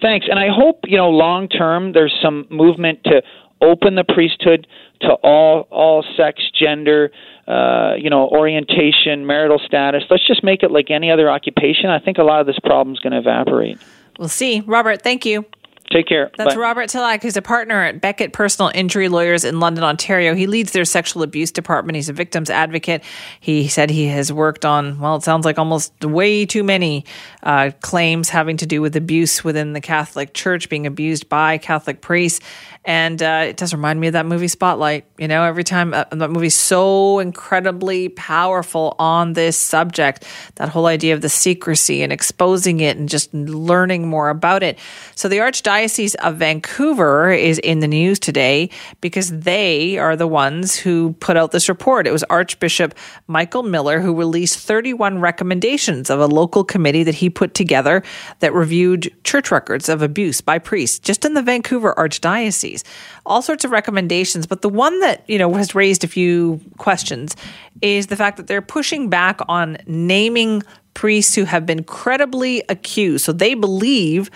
[0.00, 3.22] Thanks, and I hope you know long term there's some movement to
[3.60, 4.66] open the priesthood
[5.00, 7.10] to all all sex, gender,
[7.46, 10.04] uh, you know, orientation, marital status.
[10.10, 11.90] Let's just make it like any other occupation.
[11.90, 13.78] I think a lot of this problem is going to evaporate.
[14.18, 14.60] We'll see.
[14.60, 15.44] Robert, thank you.
[15.90, 16.32] Take care.
[16.36, 16.60] That's Bye.
[16.60, 20.34] Robert Talach, who's a partner at Beckett Personal Injury Lawyers in London, Ontario.
[20.34, 21.94] He leads their sexual abuse department.
[21.94, 23.04] He's a victim's advocate.
[23.38, 27.04] He said he has worked on, well, it sounds like almost way too many
[27.44, 32.00] uh, claims having to do with abuse within the Catholic Church, being abused by Catholic
[32.00, 32.44] priests.
[32.86, 35.06] And uh, it does remind me of that movie Spotlight.
[35.18, 40.24] You know, every time uh, that movie's so incredibly powerful on this subject,
[40.54, 44.78] that whole idea of the secrecy and exposing it and just learning more about it.
[45.16, 48.70] So the Archdiocese of Vancouver is in the news today
[49.00, 52.06] because they are the ones who put out this report.
[52.06, 52.94] It was Archbishop
[53.26, 58.04] Michael Miller who released 31 recommendations of a local committee that he put together
[58.38, 62.75] that reviewed church records of abuse by priests just in the Vancouver Archdiocese
[63.24, 64.46] all sorts of recommendations.
[64.46, 67.36] But the one that, you know, has raised a few questions
[67.82, 70.62] is the fact that they're pushing back on naming
[70.94, 73.24] priests who have been credibly accused.
[73.24, 74.30] So they believe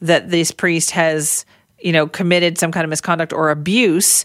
[0.00, 1.44] that this priest has,
[1.78, 4.24] you know, committed some kind of misconduct or abuse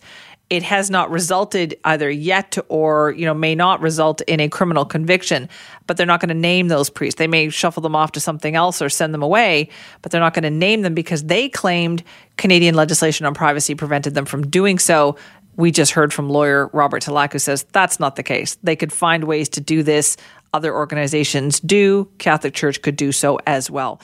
[0.52, 4.84] it has not resulted either yet or you know may not result in a criminal
[4.86, 5.50] conviction
[5.88, 7.18] but they're not going to name those priests.
[7.18, 9.70] They may shuffle them off to something else or send them away
[10.02, 12.04] but they're not going to name them because they claimed
[12.38, 15.16] canadian legislation on privacy prevented them from doing so.
[15.56, 18.58] We just heard from lawyer robert Talach who says that's not the case.
[18.62, 20.18] They could find ways to do this.
[20.54, 22.10] Other organizations do.
[22.18, 24.02] Catholic church could do so as well